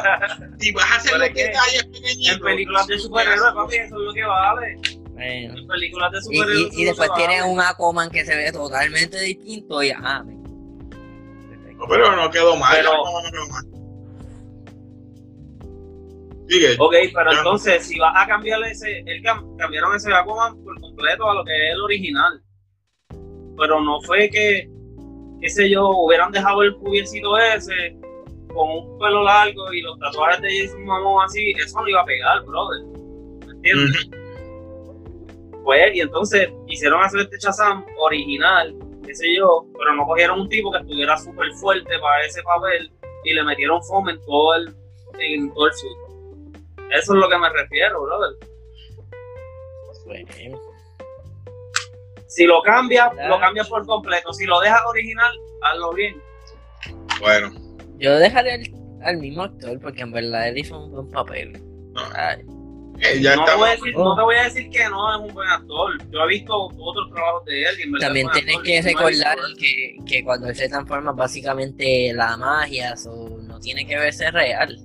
si 0.59 0.73
vas 0.73 0.91
a 0.91 0.97
hacer 0.97 1.19
los 1.19 1.29
detalles 1.33 1.85
pequeñitos. 1.85 2.35
En 2.35 2.41
películas 2.41 2.87
de 2.88 2.99
superhéroes, 2.99 3.53
papi, 3.55 3.77
eso 3.77 3.85
es 3.85 4.03
lo 4.03 4.12
que 4.12 4.25
vale. 4.25 4.77
Bueno. 5.12 5.59
En 5.59 5.67
películas 5.69 6.11
de 6.12 6.19
Y, 6.19 6.23
superhéroes. 6.23 6.79
y, 6.79 6.85
después 6.85 7.11
tiene 7.17 7.41
vale. 7.41 7.53
un 7.53 7.61
Aquaman 7.61 8.11
que 8.11 8.25
se 8.25 8.35
ve 8.35 8.51
totalmente 8.51 9.21
distinto 9.21 9.83
y 9.83 9.91
ah, 9.93 10.23
me- 10.25 10.35
No, 11.75 11.87
pero 11.88 12.17
no 12.17 12.31
quedó 12.31 12.57
mal. 12.57 12.75
Pero- 12.77 12.93
no, 12.93 13.23
no 13.23 13.31
quedó 13.31 13.49
mal. 13.49 13.65
Sigue. 16.49 16.77
Ok, 16.79 16.95
pero 17.15 17.33
entonces, 17.33 17.87
si 17.87 17.99
vas 17.99 18.12
a 18.17 18.27
cambiar 18.27 18.62
ese. 18.65 18.99
El 19.07 19.23
cam- 19.23 19.57
cambiaron 19.57 19.95
ese 19.97 20.12
Aquaman 20.12 20.62
por 20.65 20.79
completo 20.81 21.31
a 21.31 21.35
lo 21.35 21.45
que 21.45 21.53
es 21.55 21.73
el 21.75 21.81
original. 21.81 22.43
Pero 23.57 23.81
no 23.81 24.01
fue 24.03 24.29
que, 24.31 24.69
qué 25.41 25.49
sé 25.49 25.71
yo, 25.71 25.88
hubieran 25.91 26.33
dejado 26.33 26.62
el 26.62 26.75
pubiecito 26.77 27.37
ese 27.38 27.97
con 28.53 28.71
un 28.71 28.99
pelo 28.99 29.23
largo 29.25 29.73
y 29.73 29.81
los 29.81 29.99
tatuajes 29.99 30.43
de 30.43 30.49
Jason 30.61 30.85
Momoa 30.85 31.25
así, 31.25 31.53
eso 31.53 31.81
no 31.81 31.88
iba 31.88 32.03
a 32.03 32.05
pegar, 32.05 32.45
brother. 32.45 32.83
¿Me 33.47 33.53
entiendes? 33.53 34.11
Pues, 35.65 35.95
y 35.95 36.01
entonces 36.01 36.51
quisieron 36.67 37.03
hacer 37.03 37.21
este 37.21 37.38
Shazam 37.38 37.85
original, 37.99 38.75
qué 39.07 39.15
sé 39.15 39.35
yo, 39.37 39.65
pero 39.79 39.95
no 39.95 40.07
cogieron 40.07 40.41
un 40.41 40.49
tipo 40.49 40.73
que 40.73 40.79
estuviera 40.79 41.17
súper 41.17 41.51
fuerte 41.53 41.99
para 42.01 42.25
ese 42.25 42.43
papel 42.43 42.91
y 43.25 43.35
le 43.35 43.45
metieron 43.45 43.83
foam 43.85 44.09
en 44.09 44.21
todo 44.23 44.55
el, 44.55 44.75
en 45.21 45.53
todo 45.55 45.69
el 45.69 45.73
suit. 45.75 45.97
Eso 46.91 47.15
es 47.15 47.21
lo 47.21 47.29
que 47.29 47.38
me 47.38 47.49
refiero, 47.51 48.03
brother. 48.03 48.37
bueno. 50.05 50.72
Si 52.35 52.45
lo 52.47 52.62
cambias, 52.62 53.11
lo 53.29 53.38
cambias 53.40 53.68
por 53.68 53.85
completo. 53.87 54.33
Si 54.33 54.47
lo 54.47 54.61
dejas 54.61 54.81
original, 54.88 55.33
hazlo 55.62 55.92
bien. 55.92 56.16
Bueno, 57.21 57.53
Yo 57.99 58.16
dejaré 58.18 58.53
al, 58.53 58.62
al 59.05 59.16
mismo 59.18 59.42
actor 59.42 59.79
porque 59.81 60.03
en 60.03 60.12
verdad 60.12 60.49
él 60.49 60.59
hizo 60.59 60.79
un 60.83 60.90
buen 60.90 61.11
papel. 61.11 61.53
no. 61.92 62.01
Ay, 62.14 62.38
Eh, 63.01 63.21
ya 63.21 63.35
No 63.37 63.45
te, 63.45 63.55
voy 63.57 63.68
a 63.68 63.73
decir, 63.73 63.97
no 63.97 64.14
te 64.16 64.23
voy 64.23 64.37
a 64.37 64.45
decir 64.45 64.71
que 64.71 64.85
no 64.88 65.12
es 65.14 65.18
un 65.29 65.35
buen 65.35 65.49
actor. 65.49 65.90
Yo 66.11 66.21
he 66.21 66.29
visto 66.29 66.55
otros 66.57 67.11
trabajos 67.12 67.45
de 67.47 67.62
él 67.64 67.75
y 67.79 67.83
en 67.83 67.92
verdad 67.92 68.07
También 68.07 68.27
es 68.29 68.33
tienes 68.33 68.57
actor. 68.57 68.64
que 68.64 68.81
No 68.83 68.88
recordar 68.88 69.38
que, 69.59 69.97
que 70.07 70.25
cuando 70.25 70.49
él 70.49 70.55
se 70.57 70.68
transforma 70.68 71.12
básicamente 71.12 72.12
la 72.14 72.37
magia 72.37 72.97
so, 72.97 73.38
no 73.42 73.59
tiene 73.61 73.87
que 73.87 73.97
verse 73.97 74.31
real. 74.31 74.79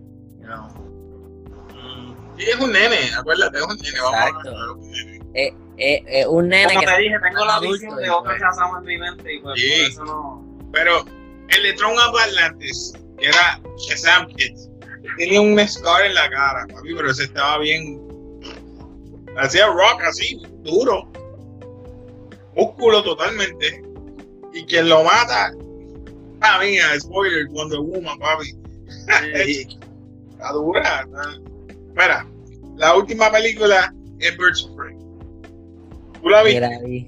Mm. 1.73 2.37
Sí, 2.37 2.43
es 2.49 2.59
un 2.59 2.71
nene, 2.71 2.97
acuérdate, 3.17 3.57
es 3.57 3.63
un 3.63 3.77
nene. 3.77 3.97
Vamos 4.01 4.13
a 4.19 4.27
Exacto. 4.27 4.49
de 4.51 4.71
un 4.71 4.91
nene. 4.91 5.53
Eh, 5.79 5.93
eh, 5.95 6.03
eh, 6.21 6.27
un 6.27 6.47
nene 6.49 6.67
Como 6.73 6.79
que 6.79 6.85
te 6.87 6.97
dije, 7.01 7.15
tengo 7.21 7.45
la 7.45 7.59
visión 7.59 7.95
de 7.97 8.09
otro 8.09 8.23
pues- 8.23 8.41
Shazam 8.41 8.77
en 8.79 8.83
mi 8.85 8.97
mente 8.97 9.33
y 9.35 9.39
pues 9.39 9.59
Sí. 9.61 9.69
por 9.77 9.87
eso 9.91 10.05
no. 10.05 10.69
Pero 10.73 11.05
el 11.49 11.63
de 11.63 11.73
Tron 11.73 11.93
Atlantis, 11.99 12.93
que 13.19 13.27
era 13.27 13.61
Shazam 13.77 14.27
Kid, 14.27 14.55
tenía 15.17 15.39
un 15.41 15.57
scar 15.67 16.03
en 16.05 16.15
la 16.15 16.29
cara, 16.29 16.65
papi, 16.73 16.93
pero 16.95 17.11
ese 17.11 17.23
estaba 17.25 17.59
bien. 17.59 18.01
Hacía 19.37 19.67
rock 19.67 20.01
así, 20.03 20.41
duro. 20.63 21.11
Músculo 22.55 23.03
totalmente. 23.03 23.83
Y 24.53 24.65
quien 24.65 24.89
lo 24.89 25.03
mata, 25.03 25.51
ah, 26.41 26.59
mira, 26.59 26.99
spoiler, 26.99 27.45
Wonder 27.49 27.79
Woman, 27.79 28.17
papi. 28.17 28.55
Está 30.31 30.51
dura. 30.53 31.01
está- 31.05 31.39
Espera, 31.89 32.27
la 32.77 32.95
última 32.95 33.31
película 33.31 33.93
es 34.19 34.37
Birds 34.37 34.63
of 34.65 34.75
Prey. 34.75 34.86
¿Tú 36.21 36.29
la 36.29 36.43
viste? 36.43 36.61
Mira 36.61 36.77
ahí. 36.77 37.07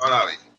No 0.00 0.10
la 0.10 0.26
vi. 0.26 0.52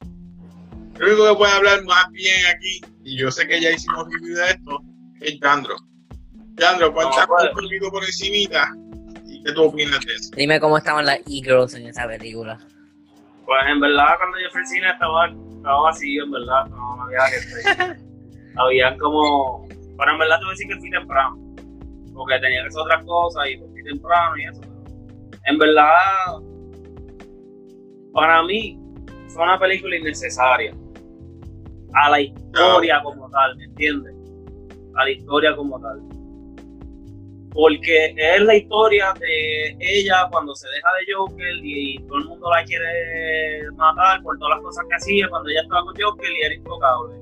El 1.00 1.08
único 1.08 1.30
que 1.30 1.36
puede 1.36 1.52
hablar 1.54 1.84
más 1.86 2.10
bien 2.12 2.46
aquí, 2.56 2.82
y 3.04 3.18
yo 3.18 3.32
sé 3.32 3.48
que 3.48 3.60
ya 3.60 3.72
hicimos 3.72 4.06
review 4.12 4.36
de 4.36 4.46
esto, 4.52 4.80
es 5.22 5.40
Yandro. 5.40 5.76
Yandro, 6.56 6.94
cuéntanos 6.94 7.28
No, 7.28 7.50
un 7.50 7.56
poquito 7.56 7.90
por 7.90 8.04
encimita 8.04 8.70
y 9.26 9.44
qué 9.44 9.52
tú 9.54 9.64
opinas 9.64 10.06
de 10.06 10.14
eso. 10.14 10.32
Dime 10.36 10.60
cómo 10.60 10.78
estaban 10.78 11.06
las 11.06 11.18
e-girls 11.22 11.74
en 11.74 11.88
esa 11.88 12.08
película. 12.08 12.60
Pues 13.46 13.62
en 13.68 13.80
verdad 13.80 14.16
cuando 14.18 14.38
yo 14.40 14.50
fui 14.52 14.62
al 14.62 14.68
cine 14.68 14.90
estaba, 14.90 15.28
estaba 15.28 15.82
vacío, 15.82 16.24
en 16.24 16.32
verdad, 16.32 16.66
no, 16.68 16.96
no 16.96 17.04
había 17.04 17.22
gente. 17.28 18.02
Habían 18.56 18.98
como. 19.00 19.68
Pero 19.68 20.12
en 20.12 20.20
verdad 20.20 20.38
te 20.38 20.46
voy 20.46 20.52
a 20.52 20.54
decir 20.54 20.68
que 20.68 20.80
fui 20.80 20.90
temprano. 20.92 21.56
Porque 22.14 22.40
tenía 22.40 22.62
que 22.62 22.68
hacer 22.68 22.82
otras 22.82 23.04
cosas 23.04 23.48
y 23.50 23.58
fui 23.58 23.84
temprano 23.84 24.38
y 24.38 24.44
eso. 24.46 24.62
En 25.46 25.58
verdad, 25.58 25.88
para 28.14 28.44
mí, 28.44 28.80
fue 29.28 29.44
una 29.44 29.60
película 29.60 29.98
innecesaria. 29.98 30.74
A 31.94 32.10
la 32.10 32.22
historia 32.22 33.02
como 33.04 33.30
tal, 33.30 33.58
¿me 33.58 33.66
entiendes? 33.66 34.16
A 34.96 35.04
la 35.04 35.10
historia 35.10 35.56
como 35.56 35.80
tal. 35.80 36.02
Porque 37.52 38.16
es 38.18 38.42
la 38.42 38.56
historia 38.56 39.14
de 39.20 39.78
ella 39.80 40.28
cuando 40.32 40.56
se 40.56 40.68
deja 40.70 40.90
de 41.00 41.14
Joker 41.14 41.56
y 41.62 42.00
todo 42.08 42.18
el 42.18 42.26
mundo 42.26 42.50
la 42.50 42.64
quiere 42.64 43.72
matar 43.76 44.24
por 44.24 44.38
todas 44.40 44.56
las 44.58 44.64
cosas 44.64 44.86
que 44.90 44.96
hacía 44.96 45.30
cuando 45.30 45.50
ella 45.50 45.62
estaba 45.62 45.84
con 45.84 45.94
Joker 46.00 46.32
y 46.32 46.42
era 46.42 46.56
intocable. 46.56 47.16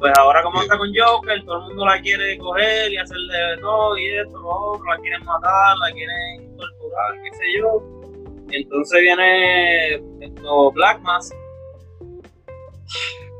Pues 0.00 0.12
ahora 0.18 0.42
como 0.42 0.60
está 0.62 0.76
con 0.76 0.92
Joker, 0.92 1.44
todo 1.44 1.58
el 1.58 1.64
mundo 1.68 1.86
la 1.86 2.00
quiere 2.00 2.36
coger 2.38 2.92
y 2.92 2.96
hacerle 2.96 3.56
todo 3.60 3.96
y 3.96 4.08
esto, 4.08 4.36
lo 4.36 4.48
otro, 4.48 4.84
la 4.84 4.98
quieren 4.98 5.24
matar, 5.24 5.76
la 5.78 5.92
quieren 5.92 6.56
torturar, 6.56 7.22
qué 7.22 7.36
sé 7.36 7.44
yo. 7.58 7.91
Entonces 8.52 9.00
viene 9.00 9.94
esto, 10.20 10.70
Black 10.72 11.00
Mask, 11.00 11.34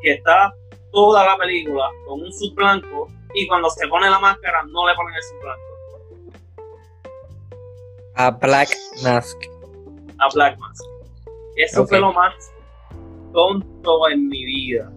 que 0.02 0.12
está 0.14 0.52
toda 0.92 1.24
la 1.24 1.36
película 1.36 1.88
con 2.06 2.20
un 2.22 2.32
sub 2.32 2.54
blanco 2.54 3.08
y 3.34 3.46
cuando 3.46 3.70
se 3.70 3.86
pone 3.88 4.10
la 4.10 4.18
máscara 4.18 4.62
no 4.64 4.86
le 4.86 4.94
ponen 4.94 5.14
el 5.14 5.22
sub 5.22 5.40
blanco 5.42 5.62
A 8.16 8.30
Black 8.30 8.70
Mask. 9.02 9.38
a 10.18 10.28
Black 10.34 10.58
Mask. 10.58 10.84
Eso 11.56 11.86
fue 11.86 11.98
lo 12.00 12.12
más 12.12 12.34
tonto 13.32 14.08
en 14.08 14.28
mi 14.28 14.44
vida. 14.44 14.90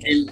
El- 0.00 0.30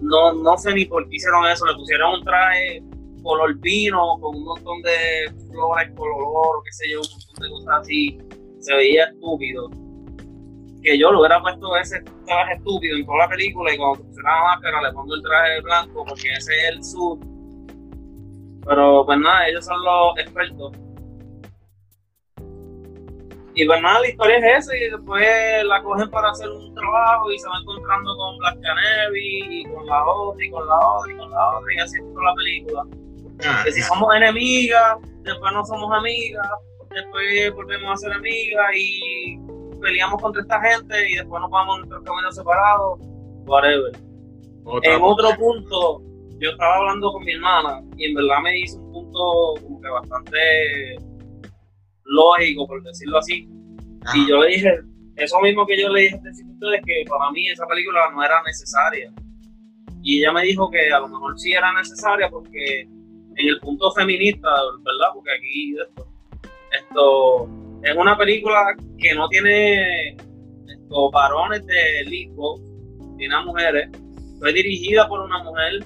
no, 0.00 0.32
no 0.32 0.56
sé 0.58 0.74
ni 0.74 0.84
por 0.84 1.08
qué 1.08 1.16
hicieron 1.16 1.46
eso, 1.46 1.64
le 1.66 1.74
pusieron 1.74 2.14
un 2.14 2.24
traje 2.24 2.82
color 3.24 3.58
vino 3.58 4.18
con 4.20 4.36
un 4.36 4.44
montón 4.44 4.82
de 4.82 5.32
flores 5.48 5.90
color 5.96 6.22
oro, 6.22 6.62
qué 6.64 6.72
sé 6.72 6.90
yo, 6.90 7.00
un 7.00 7.08
montón 7.10 7.42
de 7.42 7.50
cosas 7.50 7.80
así, 7.80 8.18
se 8.60 8.74
veía 8.74 9.06
estúpido. 9.06 9.70
Que 10.82 10.98
yo 10.98 11.10
lo 11.10 11.20
hubiera 11.20 11.40
puesto 11.40 11.76
ese 11.76 12.00
traje 12.26 12.54
estúpido 12.54 12.96
en 12.98 13.06
toda 13.06 13.18
la 13.18 13.28
película 13.28 13.72
y 13.72 13.78
cuando 13.78 14.04
pusiera 14.04 14.30
la 14.30 14.42
máscara 14.44 14.82
le 14.82 14.92
pongo 14.92 15.14
el 15.14 15.22
traje 15.22 15.60
blanco 15.62 16.04
porque 16.06 16.28
ese 16.30 16.52
es 16.52 16.70
el 16.70 16.84
sur. 16.84 17.18
Pero 18.66 19.04
pues 19.06 19.18
nada, 19.18 19.48
ellos 19.48 19.64
son 19.64 19.82
los 19.82 20.18
expertos. 20.18 20.72
Y 23.56 23.64
pues 23.66 23.80
la 23.80 24.06
historia 24.06 24.38
es 24.38 24.66
esa 24.66 24.76
y 24.76 24.90
después 24.90 25.64
la 25.64 25.80
cogen 25.82 26.10
para 26.10 26.30
hacer 26.30 26.50
un 26.50 26.74
trabajo 26.74 27.30
y 27.30 27.38
se 27.38 27.48
va 27.48 27.54
encontrando 27.60 28.16
con 28.16 28.38
Black 28.38 28.60
Canary 28.60 29.60
y 29.60 29.64
con 29.72 29.86
la 29.86 30.04
otra 30.04 30.44
y 30.44 30.50
con 30.50 30.66
la 30.66 30.76
otra 30.76 31.12
y 31.12 31.16
con 31.16 31.30
la 31.30 31.56
otra 31.56 31.74
y 31.74 31.78
así 31.78 31.98
toda 32.00 32.24
la 32.24 32.34
película. 32.34 32.84
Ah, 33.44 33.62
Que 33.64 33.72
si 33.72 33.82
somos 33.82 34.14
enemigas, 34.14 34.96
después 35.22 35.52
no 35.52 35.64
somos 35.64 35.90
amigas, 35.92 36.46
después 36.90 37.52
volvemos 37.54 37.92
a 37.92 37.96
ser 37.96 38.12
amigas 38.12 38.66
y 38.76 39.38
peleamos 39.80 40.20
contra 40.22 40.42
esta 40.42 40.60
gente 40.60 41.10
y 41.10 41.14
después 41.14 41.40
nos 41.40 41.50
vamos 41.50 41.74
a 41.74 41.78
nuestros 41.78 42.04
caminos 42.04 42.34
separados, 42.34 43.00
whatever. 43.46 43.92
Otra 44.64 44.94
En 44.94 45.02
otro 45.02 45.30
punto, 45.36 46.02
yo 46.38 46.50
estaba 46.50 46.76
hablando 46.76 47.12
con 47.12 47.24
mi 47.24 47.32
hermana 47.32 47.82
y 47.96 48.06
en 48.06 48.14
verdad 48.14 48.40
me 48.42 48.58
hizo 48.60 48.78
un 48.78 48.92
punto 48.92 49.54
como 49.62 49.80
que 49.80 49.88
bastante 49.88 50.96
lógico, 52.04 52.66
por 52.66 52.82
decirlo 52.82 53.18
así. 53.18 53.48
Y 54.14 54.28
yo 54.28 54.42
le 54.42 54.48
dije, 54.48 54.80
eso 55.16 55.40
mismo 55.40 55.66
que 55.66 55.80
yo 55.80 55.88
le 55.90 56.02
dije 56.02 56.16
a 56.16 56.18
ustedes, 56.18 56.80
que 56.86 57.04
para 57.08 57.30
mí 57.30 57.48
esa 57.48 57.66
película 57.66 58.10
no 58.14 58.22
era 58.22 58.42
necesaria. 58.42 59.12
Y 60.02 60.20
ella 60.20 60.32
me 60.32 60.42
dijo 60.42 60.70
que 60.70 60.92
a 60.92 61.00
lo 61.00 61.08
mejor 61.08 61.38
sí 61.38 61.52
era 61.52 61.72
necesaria 61.72 62.28
porque 62.28 62.86
en 63.36 63.48
el 63.48 63.58
punto 63.60 63.90
feminista, 63.92 64.48
¿verdad? 64.82 65.08
Porque 65.14 65.30
aquí 65.32 65.74
esto, 65.80 66.06
esto 66.72 67.48
es 67.82 67.96
una 67.96 68.16
película 68.16 68.74
que 68.98 69.14
no 69.14 69.28
tiene 69.28 70.10
estos 70.16 71.10
varones 71.12 71.64
de 71.66 72.04
lico, 72.06 72.60
tiene 73.18 73.34
a 73.34 73.40
mujeres, 73.42 73.88
fue 74.38 74.52
dirigida 74.52 75.08
por 75.08 75.20
una 75.20 75.42
mujer. 75.42 75.84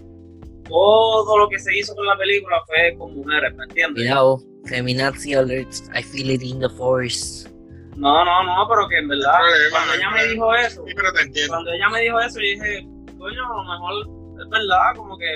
Todo 0.69 1.39
lo 1.39 1.49
que 1.49 1.59
se 1.59 1.77
hizo 1.79 1.95
con 1.95 2.05
la 2.07 2.17
película 2.19 2.57
fue 2.67 2.95
con 2.99 3.15
mujeres, 3.15 3.55
¿me 3.57 3.65
entiendes? 3.65 4.03
Cuidado, 4.05 4.39
feminazi 4.67 5.35
alerts. 5.35 5.89
I 5.95 6.03
feel 6.03 6.31
it 6.31 6.43
in 6.43 6.61
the 6.61 6.69
force. 6.69 7.49
No, 7.97 8.23
no, 8.25 8.43
no, 8.45 8.69
pero 8.69 8.87
que 8.89 8.99
en 8.99 9.09
verdad, 9.09 9.33
cuando 9.73 9.95
ella 9.95 10.11
me 10.11 10.27
dijo 10.27 10.55
eso, 10.55 10.85
Sí, 10.87 10.93
pero 10.95 11.13
te 11.15 11.23
entiendo. 11.23 11.55
cuando 11.55 11.73
ella 11.73 11.89
me 11.89 12.01
dijo 12.03 12.21
eso, 12.21 12.35
yo 12.39 12.43
dije, 12.43 12.87
coño, 13.19 13.45
a 13.45 13.57
lo 13.57 13.65
mejor 13.65 14.41
es 14.45 14.49
verdad, 14.51 14.95
como 14.97 15.19
que 15.19 15.27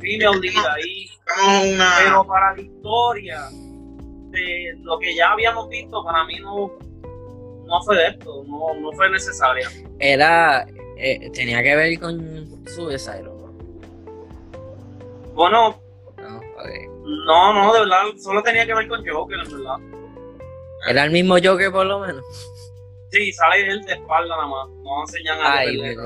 female 0.00 0.40
lead 0.40 0.64
ahí, 0.74 1.08
una. 1.74 1.94
pero 2.04 2.26
para 2.26 2.54
la 2.54 2.62
historia 2.62 3.48
de 4.30 4.74
lo 4.82 4.98
que 4.98 5.14
ya 5.14 5.32
habíamos 5.32 5.68
visto, 5.68 6.04
para 6.04 6.24
mí 6.24 6.38
no, 6.40 6.70
no 7.66 7.82
fue 7.84 7.96
de 7.96 8.06
esto, 8.08 8.44
no, 8.46 8.74
no 8.80 8.92
fue 8.92 9.08
necesaria. 9.10 9.68
Era. 9.98 10.66
eh, 10.98 11.30
tenía 11.32 11.62
que 11.62 11.74
ver 11.76 11.98
con 12.00 12.66
Suicide, 12.66 13.26
¿o 13.28 13.34
¿no? 13.34 13.52
Bueno, 15.34 15.80
No, 17.04 17.52
no, 17.54 17.64
no, 17.64 17.72
de 17.74 17.80
verdad, 17.80 18.02
solo 18.18 18.42
tenía 18.42 18.66
que 18.66 18.74
ver 18.74 18.88
con 18.88 19.06
Joker, 19.06 19.38
en 19.44 19.52
verdad. 19.52 19.76
Era 20.88 21.04
el 21.04 21.10
mismo 21.10 21.36
Joker, 21.42 21.70
por 21.72 21.86
lo 21.86 22.00
menos. 22.00 22.24
Sí, 23.16 23.32
sale 23.32 23.66
él 23.68 23.82
de 23.84 23.92
espalda 23.94 24.36
nada 24.36 24.46
más, 24.46 24.68
no 24.82 25.00
enseñan 25.02 25.40
a 25.40 25.52
Ay, 25.58 25.68
ah, 25.68 25.70
Eh, 25.70 25.78
mierda. 25.86 26.02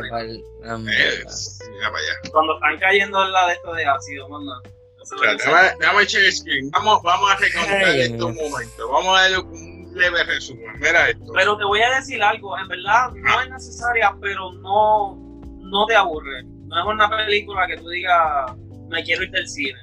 mira 1.70 1.90
para 1.90 1.98
allá. 1.98 2.30
Cuando 2.32 2.54
están 2.54 2.78
cayendo 2.78 3.24
en 3.24 3.32
la 3.32 3.46
de 3.48 3.52
esto 3.54 3.72
de 3.74 3.84
ácido, 3.86 4.28
manda. 4.28 4.52
El 5.00 6.32
screen. 6.32 6.70
Vamos, 6.70 7.02
vamos 7.02 7.30
a 7.32 7.36
recontar 7.36 7.84
Ay, 7.84 8.00
esto 8.02 8.26
un 8.26 8.34
Dios. 8.34 8.50
momento. 8.50 8.88
Vamos 8.90 9.18
a 9.18 9.22
darle 9.22 9.38
un 9.38 9.92
leve 9.94 10.22
resumen. 10.24 10.66
Mira 10.78 11.08
esto. 11.10 11.32
Pero 11.34 11.56
te 11.56 11.64
voy 11.64 11.80
a 11.82 11.96
decir 11.96 12.22
algo, 12.22 12.56
en 12.58 12.68
verdad 12.68 13.10
no 13.12 13.40
es 13.42 13.50
necesaria, 13.50 14.14
pero 14.20 14.52
no, 14.52 15.16
no 15.58 15.86
te 15.86 15.96
aburre. 15.96 16.44
No 16.44 16.78
es 16.78 16.86
una 16.86 17.08
película 17.10 17.66
que 17.66 17.76
tú 17.78 17.88
digas, 17.88 18.52
me 18.88 19.02
quiero 19.02 19.24
ir 19.24 19.30
del 19.30 19.48
cine. 19.48 19.80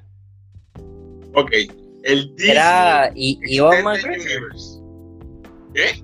Ok. 1.34 1.52
El 2.04 2.30
Disney 2.36 2.52
Era 2.52 3.12
I- 3.16 3.40
Iwan. 3.48 3.84
¿Qué? 5.74 6.04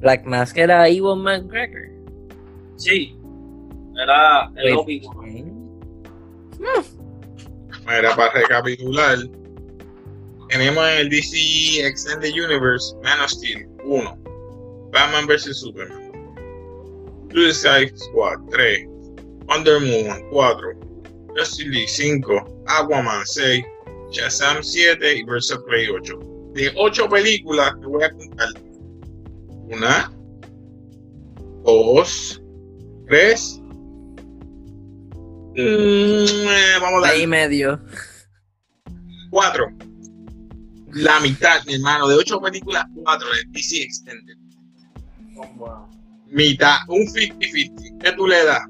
Black 0.00 0.24
Mask 0.24 0.56
era 0.56 0.88
Iwan 0.88 1.22
McGregor. 1.22 1.90
Sí, 2.76 3.16
era 4.00 4.50
el. 4.56 4.76
Obi-Wan. 4.76 5.58
Mira, 7.86 8.14
para 8.16 8.32
recapitular. 8.32 9.18
Tenemos 10.48 10.88
en 10.88 10.98
el 10.98 11.10
DC 11.10 11.86
Extended 11.86 12.32
Universe 12.32 12.94
Man 13.02 13.20
of 13.20 13.30
Steel 13.30 13.66
1. 13.84 14.18
Batman 14.92 15.26
vs 15.26 15.60
Superman. 15.60 16.12
Suicide 17.32 17.92
Squad 17.96 18.38
3. 18.50 18.86
Wonder 19.48 19.78
Woman 19.78 20.22
4. 20.30 20.74
Justice 21.36 21.68
League 21.68 21.88
5. 21.88 22.44
Aquaman 22.66 23.24
6. 23.26 23.64
Shazam 24.10 24.62
7 24.62 25.16
y 25.18 25.22
of 25.22 25.64
Prey 25.66 25.88
8. 25.88 26.18
De 26.54 26.72
8 26.76 27.08
películas 27.08 27.74
te 27.80 27.86
voy 27.86 28.02
a 28.04 28.10
contar. 28.10 28.48
Una. 29.70 30.10
Dos. 31.64 32.42
Tres. 33.06 33.60
mm, 35.54 36.80
vamos 36.80 37.04
a 37.04 37.10
Ahí 37.10 37.26
medio. 37.26 37.80
cuatro. 39.30 39.66
La 40.92 41.20
mitad, 41.20 41.64
mi 41.66 41.74
hermano, 41.74 42.08
de 42.08 42.16
ocho 42.16 42.40
películas, 42.40 42.84
cuatro 43.02 43.28
de 43.28 43.44
DC 43.50 43.82
Extended. 43.82 44.36
Mitad, 46.28 46.78
un 46.88 47.06
50-50. 47.06 47.98
¿Qué 48.02 48.12
tú 48.12 48.26
le 48.26 48.44
das? 48.44 48.62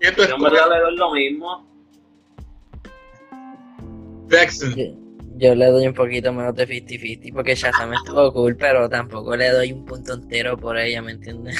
¿Qué 0.00 0.12
tú 0.12 0.22
Yo 0.22 0.38
verdad 0.38 0.70
le 0.70 0.80
doy 0.80 0.96
lo 0.96 1.12
mismo. 1.12 1.66
Jackson. 4.28 4.74
Yo, 4.74 4.99
yo 5.40 5.54
le 5.54 5.66
doy 5.66 5.86
un 5.86 5.94
poquito 5.94 6.32
menos 6.32 6.54
de 6.54 6.68
50-50 6.68 7.32
porque 7.32 7.54
Shazam 7.54 7.92
estuvo 7.94 8.32
cool, 8.32 8.56
pero 8.56 8.88
tampoco 8.88 9.34
le 9.36 9.50
doy 9.50 9.72
un 9.72 9.84
punto 9.84 10.14
entero 10.14 10.56
por 10.56 10.78
ella, 10.78 11.00
¿me 11.02 11.12
entiendes? 11.12 11.56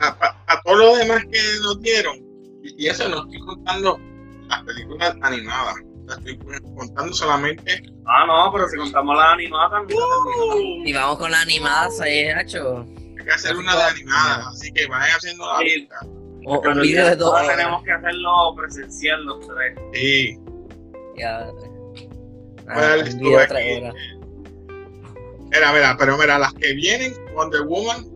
A, 0.00 0.06
a- 0.08 0.36
a 0.54 0.62
todos 0.62 0.78
los 0.78 0.98
demás 0.98 1.22
que 1.30 1.38
nos 1.62 1.80
dieron, 1.82 2.16
y, 2.62 2.84
y 2.84 2.88
eso 2.88 3.08
no 3.08 3.24
estoy 3.24 3.40
contando 3.40 3.98
las 4.48 4.62
películas 4.64 5.16
animadas. 5.22 5.74
las 6.06 6.18
Estoy 6.18 6.38
contando 6.76 7.12
solamente. 7.12 7.82
Ah, 8.06 8.24
no, 8.26 8.50
pero 8.52 8.68
si 8.68 8.76
contamos 8.76 9.16
la 9.16 9.32
animada 9.32 9.70
también. 9.70 9.98
Y 10.86 10.92
vamos 10.92 11.18
con 11.18 11.30
la 11.30 11.40
animada, 11.42 11.90
se 11.90 12.30
hecho 12.40 12.86
Hay 13.18 13.24
que 13.24 13.30
hacer 13.32 13.56
una 13.56 13.76
de 13.76 13.82
animadas, 13.82 14.46
así 14.54 14.72
que 14.72 14.86
vayan 14.86 15.16
haciendo 15.16 15.46
la 15.46 15.58
Sí. 15.58 15.64
lista. 15.64 15.96
un, 16.04 16.60
Pero 16.62 16.72
un 16.74 16.80
video 16.80 17.06
de 17.06 17.16
dos 17.16 17.34
ahora 17.34 17.56
tenemos 17.56 17.82
que 17.82 17.92
hacerlo 17.92 18.54
presencial 18.56 19.24
los 19.24 19.46
tres. 19.48 19.78
Sí, 19.92 20.38
Ya. 21.18 21.50
Ah. 22.68 22.96
Mira, 25.50 25.72
mira, 25.72 25.96
pero 25.98 26.18
mira, 26.18 26.38
las 26.38 26.52
que 26.54 26.74
vienen, 26.74 27.14
Wonder 27.34 27.62
Woman 27.62 28.06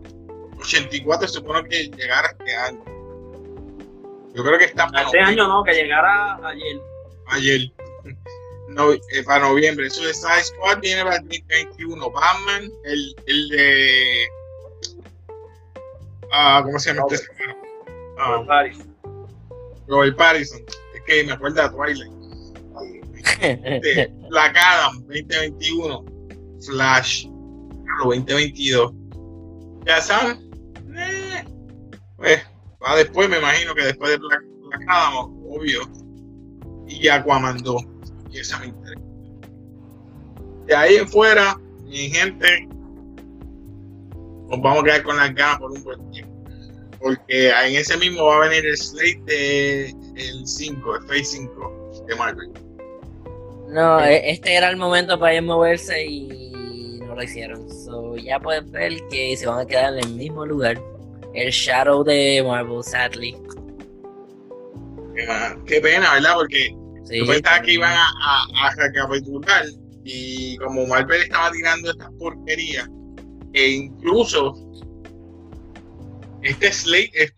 84 0.59 1.27
se 1.27 1.33
supone 1.33 1.67
que 1.67 1.89
llegara 1.89 2.29
este 2.37 2.55
año. 2.55 2.83
Yo 4.35 4.43
creo 4.43 4.57
que 4.57 4.65
está 4.65 4.87
para 4.87 5.05
Este 5.05 5.19
año 5.19 5.47
no, 5.47 5.63
que 5.63 5.73
llegara 5.73 6.35
ayer. 6.47 6.81
ayer. 7.27 7.71
No, 8.69 8.91
eh, 8.93 8.99
para 9.25 9.47
noviembre. 9.47 9.89
Suicide 9.89 10.43
Squad 10.43 10.79
viene 10.79 11.03
para 11.03 11.17
el 11.17 11.21
2021. 11.23 12.09
Batman, 12.11 12.71
el, 12.85 13.15
el 13.27 13.49
de. 13.49 14.27
Ah, 16.31 16.61
¿Cómo 16.63 16.79
se 16.79 16.93
llama 16.93 17.07
este? 17.11 17.27
Ah, 18.17 18.37
por 18.37 18.47
Paris. 18.47 18.79
Robert 19.87 20.17
Pattinson. 20.17 20.61
Es 20.95 21.01
que 21.05 21.23
me 21.23 21.33
acuerda 21.33 21.65
a 21.65 21.71
Twilight. 21.71 22.11
Este, 23.39 24.13
Black 24.29 24.57
Adam 24.57 24.99
2021. 25.07 26.05
Flash 26.65 27.27
2022. 28.03 28.93
Shazam. 29.85 30.39
Eh, 30.95 31.43
pues 32.17 32.41
va 32.83 32.95
después, 32.95 33.29
me 33.29 33.37
imagino 33.37 33.73
que 33.75 33.85
después 33.85 34.11
de 34.11 34.19
Adam, 34.87 35.13
obvio. 35.45 35.81
Y 36.87 37.07
Aquaman 37.07 37.57
2. 37.57 37.81
Y 38.31 38.39
esa 38.39 38.59
me 38.59 38.67
interesa. 38.67 39.01
De 40.65 40.75
ahí 40.75 40.95
en 40.95 41.07
fuera, 41.07 41.59
mi 41.83 42.09
gente, 42.09 42.67
nos 44.49 44.61
vamos 44.61 44.81
a 44.81 44.83
quedar 44.83 45.03
con 45.03 45.17
las 45.17 45.33
ganas 45.35 45.59
por 45.59 45.71
un 45.71 45.83
buen 45.83 46.11
tiempo. 46.11 46.33
Porque 46.99 47.49
en 47.49 47.75
ese 47.75 47.97
mismo 47.97 48.23
va 48.23 48.37
a 48.37 48.47
venir 48.47 48.65
el 48.65 48.77
slate 48.77 49.21
de 49.25 49.89
el 50.15 50.47
5, 50.47 50.95
el 50.95 51.03
Phase 51.03 51.23
5 51.23 52.05
de 52.07 52.15
Marvel. 52.15 52.51
No, 53.73 53.99
e- 54.03 54.29
este 54.31 54.53
era 54.55 54.69
el 54.69 54.77
momento 54.77 55.19
para 55.19 55.33
ellos 55.33 55.45
moverse 55.45 56.05
y 56.05 56.99
no 56.99 57.15
lo 57.15 57.23
hicieron. 57.23 57.67
So, 57.69 58.15
ya 58.17 58.39
puedes 58.39 58.69
ver 58.71 58.93
que 59.09 59.35
se 59.35 59.47
van 59.47 59.59
a 59.61 59.65
quedar 59.65 59.93
en 59.93 59.99
el 60.05 60.13
mismo 60.13 60.45
lugar. 60.45 60.79
el 61.33 61.49
shadow 61.51 62.03
de 62.03 62.43
Marvel, 62.45 62.83
sadly. 62.83 63.35
Ah, 65.27 65.55
Qué 65.65 65.81
pena, 65.81 66.13
¿verdad? 66.13 66.35
Porque 66.35 66.75
Sí, 67.05 67.17
yo 67.19 67.25
pensaba 67.27 67.61
que 67.63 67.73
iban 67.73 67.91
a, 67.91 68.05
a, 68.21 68.67
a 68.67 68.75
recapitular 68.75 69.65
y 70.05 70.55
como 70.57 70.85
Marvel 70.85 71.21
estaba 71.23 71.51
tirando 71.51 71.89
estas 71.91 72.11
porquerías, 72.19 72.87
e 73.53 73.67
incluso 73.67 74.53
este 76.43 76.71
slate 76.71 77.11
es- 77.15 77.33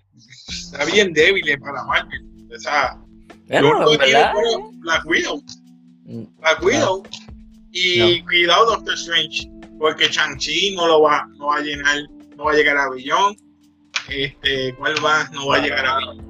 está 0.47 0.83
bien 0.85 1.13
débil 1.13 1.43
para 1.59 1.83
Marvel. 1.85 2.21
O 2.55 2.59
sea, 2.59 2.97
Bueno, 3.47 3.85
fue 3.85 3.97
Black 3.97 5.05
Widow. 5.05 5.41
Black 6.05 6.63
Widow. 6.63 7.03
Y 7.71 7.99
No. 8.21 8.25
cuidado 8.25 8.65
Doctor 8.67 8.93
Strange, 8.93 9.49
porque 9.79 10.07
Shang-Chi 10.07 10.75
no 10.75 10.87
lo 10.87 11.01
va, 11.01 11.27
no 11.37 11.47
va 11.47 11.57
a 11.57 11.61
llenar, 11.61 11.97
no 12.37 12.45
va 12.45 12.51
a 12.53 12.55
llegar 12.55 12.77
a 12.77 12.89
Billón. 12.89 13.35
Este, 14.07 14.73
¿cuál 14.75 14.95
va? 15.03 15.27
No 15.33 15.47
va 15.47 15.57
a 15.57 15.59
llegar 15.59 15.85
a 15.85 15.97
Billón. 15.97 16.25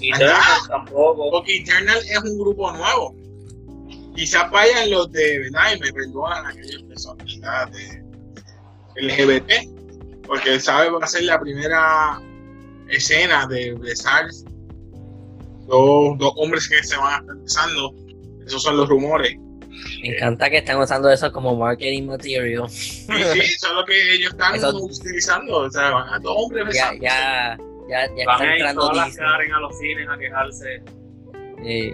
Y 0.00 0.10
Ajá. 0.12 0.22
Eternals 0.24 0.68
tampoco. 0.68 1.30
Porque 1.30 1.58
Eternal 1.58 1.98
es 1.98 2.18
un 2.22 2.38
grupo 2.38 2.72
nuevo. 2.72 3.14
Quizás 4.16 4.50
vayan 4.50 4.90
los 4.90 5.10
de, 5.12 5.38
¿verdad? 5.38 5.74
Y 5.76 5.80
me 5.80 5.92
perdonan 5.92 6.46
aquellas 6.46 6.82
personas 6.82 7.70
de 7.72 8.02
LGBT, 8.96 9.52
porque 10.26 10.60
sabe 10.60 10.90
va 10.90 10.98
a 11.02 11.06
ser 11.06 11.24
la 11.24 11.40
primera 11.40 12.20
escena 12.88 13.46
de 13.46 13.74
besar 13.74 14.26
dos, 15.66 16.18
dos 16.18 16.32
hombres 16.36 16.68
que 16.68 16.82
se 16.82 16.96
van 16.96 17.14
a 17.14 17.18
estar 17.18 17.36
besando. 17.36 17.94
Esos 18.46 18.62
son 18.62 18.76
los 18.76 18.88
rumores. 18.88 19.36
Me 20.02 20.16
encanta 20.16 20.50
que 20.50 20.58
están 20.58 20.78
usando 20.78 21.10
eso 21.10 21.32
como 21.32 21.56
marketing 21.56 22.04
material. 22.06 22.64
Y 22.64 22.68
sí, 22.68 23.06
eso 23.08 23.66
es 23.68 23.72
lo 23.74 23.84
que 23.84 24.14
ellos 24.14 24.30
están 24.32 24.54
Eso- 24.54 24.76
utilizando. 24.76 25.56
O 25.58 25.70
sea, 25.70 25.90
van 25.90 26.08
a 26.14 26.18
dos 26.18 26.34
hombres 26.36 26.74
Ya, 26.74 26.92
ya, 27.00 27.58
ya, 27.88 28.06
ya 28.16 28.24
Van 28.26 28.40
está 28.40 28.42
a 28.42 28.44
ir 28.46 28.52
entrando 28.52 28.80
todas 28.82 28.96
las. 29.08 29.16
Karen 29.16 29.52
a 29.52 29.60
los 29.60 29.78
cines 29.78 30.08
a 30.08 30.18
quejarse. 30.18 30.82
Sí. 31.64 31.92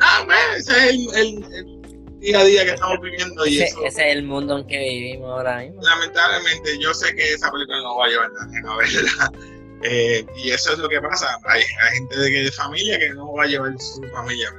Ah, 0.00 0.22
bueno, 0.24 0.40
ese 0.56 0.72
es 0.72 0.90
el, 0.90 1.14
el- 1.14 1.44
el 1.54 1.80
día 2.20 2.38
a 2.40 2.44
día 2.44 2.64
que 2.64 2.70
estamos 2.70 3.00
viviendo. 3.02 3.46
Y 3.46 3.56
Ese, 3.56 3.64
eso, 3.66 3.84
ese 3.84 4.10
es 4.10 4.16
el 4.16 4.22
mundo 4.24 4.58
en 4.58 4.66
que 4.66 4.78
vivimos 4.78 5.30
ahora 5.30 5.58
mismo. 5.58 5.82
lamentablemente 5.82 6.78
yo 6.80 6.94
sé 6.94 7.14
que 7.14 7.34
esa 7.34 7.50
película 7.52 7.78
no 7.82 7.96
va 7.98 8.06
a 8.06 8.08
llevar 8.08 8.30
a 8.40 8.46
nadie 8.46 8.60
a 8.66 8.76
verla. 8.76 9.32
Eh, 9.86 10.24
y 10.42 10.48
eso 10.50 10.72
es 10.72 10.78
lo 10.78 10.88
que 10.88 10.98
pasa. 10.98 11.26
Hay, 11.44 11.60
hay 11.60 11.96
gente 11.98 12.16
de, 12.18 12.30
de 12.44 12.50
familia 12.52 12.98
que 12.98 13.10
no 13.10 13.34
va 13.34 13.44
a 13.44 13.46
llevar 13.46 13.70
su 13.78 14.00
familia 14.14 14.48
a 14.48 14.52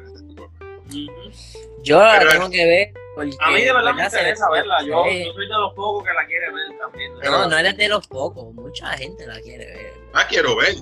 Yo 1.84 2.00
la 2.00 2.16
Pero- 2.20 2.32
tengo 2.32 2.50
que 2.50 2.66
ver. 2.66 2.94
Porque, 3.16 3.32
A 3.40 3.52
mí 3.52 3.62
de 3.64 3.72
verdad 3.74 3.94
me 3.94 4.10
Se- 4.10 4.18
interesa 4.18 4.50
verla. 4.52 4.76
Yo, 4.86 5.04
soy 5.04 5.48
de 5.48 5.54
los 5.58 5.74
pocos 5.74 6.04
que 6.04 6.14
la 6.14 6.26
quiere 6.26 6.46
ver 6.52 6.78
también. 6.80 7.14
No, 7.24 7.48
no 7.48 7.58
eres 7.58 7.78
de 7.78 7.88
los 7.88 8.06
pocos. 8.08 8.54
Mucha 8.54 8.88
gente 8.98 9.26
la 9.26 9.40
quiere 9.42 9.66
ver. 9.68 9.94
La 10.14 10.28
quiero 10.28 10.56
ver. 10.58 10.76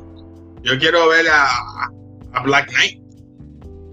Yo 0.63 0.79
quiero 0.79 1.09
ver 1.09 1.27
a, 1.29 1.45
a 2.33 2.41
Black 2.43 2.69
Knight. 2.71 3.01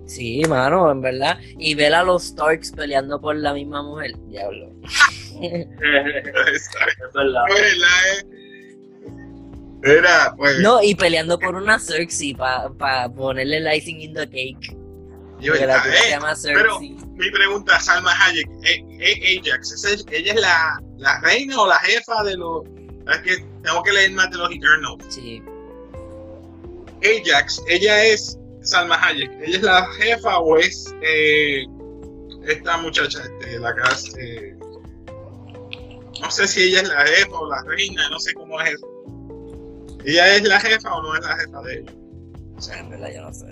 Sí, 0.06 0.42
mano, 0.48 0.90
en 0.90 1.02
verdad. 1.02 1.38
Y 1.59 1.74
ver 1.74 1.92
a 1.94 2.02
los 2.02 2.24
Starks 2.28 2.72
peleando 2.72 3.20
por 3.20 3.37
la 3.37 3.52
misma 3.52 3.83
mujer. 3.83 4.12
Diablo. 4.28 4.70
es 5.42 5.68
verdad. 7.14 7.44
verdad, 7.48 8.18
eh. 8.22 8.26
Era, 9.83 10.35
pues, 10.37 10.59
No, 10.61 10.83
y 10.83 10.94
peleando 10.94 11.38
por 11.38 11.54
una 11.54 11.78
Cersei 11.78 12.35
para 12.35 13.09
ponerle 13.09 13.59
el 13.59 13.74
icing 13.74 14.00
in 14.00 14.14
the 14.14 14.28
cake. 14.28 14.76
Yo, 15.40 15.53
Porque 15.53 15.66
la 15.66 15.74
verdad, 15.74 15.90
tía 15.90 16.03
se 16.03 16.11
llama 16.11 16.35
pero-. 16.42 16.81
Mi 16.81 17.31
pregunta, 17.31 17.79
Salma 17.81 18.12
Hayek, 18.24 18.48
eh, 18.64 18.85
eh, 18.98 19.40
Ajax, 19.44 19.72
¿esa 19.72 19.90
es- 19.90 20.07
¿ella 20.11 20.33
es 20.35 20.40
la, 20.40 20.81
la 20.98 21.20
reina 21.20 21.61
o 21.61 21.66
la 21.66 21.79
jefa 21.81 22.22
de 22.24 22.37
los... 22.37 22.62
Es 23.12 23.18
que 23.22 23.44
tengo 23.62 23.83
que 23.83 23.92
leer 23.92 24.12
más 24.12 24.31
de 24.31 24.37
los 24.38 24.50
Eternals. 24.50 25.05
Sí. 25.09 25.42
Ajax, 27.03 27.62
ella 27.68 28.05
es 28.05 28.38
Salma 28.62 28.96
Hayek, 29.03 29.31
¿ella 29.42 29.57
es 29.57 29.62
la 29.62 29.87
jefa 29.98 30.38
o 30.38 30.57
es 30.59 30.94
eh, 31.03 31.64
esta 32.46 32.76
muchacha, 32.79 33.20
este, 33.22 33.59
la 33.59 33.74
que 33.74 33.81
hace, 33.83 34.57
no 36.20 36.31
sé 36.31 36.46
si 36.46 36.62
ella 36.64 36.83
es 36.83 36.88
la 36.88 37.07
jefa 37.07 37.38
o 37.38 37.48
la 37.50 37.62
reina, 37.64 38.09
no 38.11 38.18
sé 38.18 38.35
cómo 38.35 38.61
es 38.61 38.74
eso. 38.74 38.87
¿Ella 40.05 40.37
es 40.37 40.42
la 40.44 40.61
jefa 40.61 40.94
o 40.94 41.03
no 41.03 41.14
es 41.14 41.20
la 41.24 41.37
jefa 41.37 41.61
de? 41.62 41.85
O 42.57 42.61
sea, 42.61 42.79
en 42.79 42.90
verdad 42.90 43.09
yo 43.14 43.22
no 43.22 43.33
sé. 43.33 43.46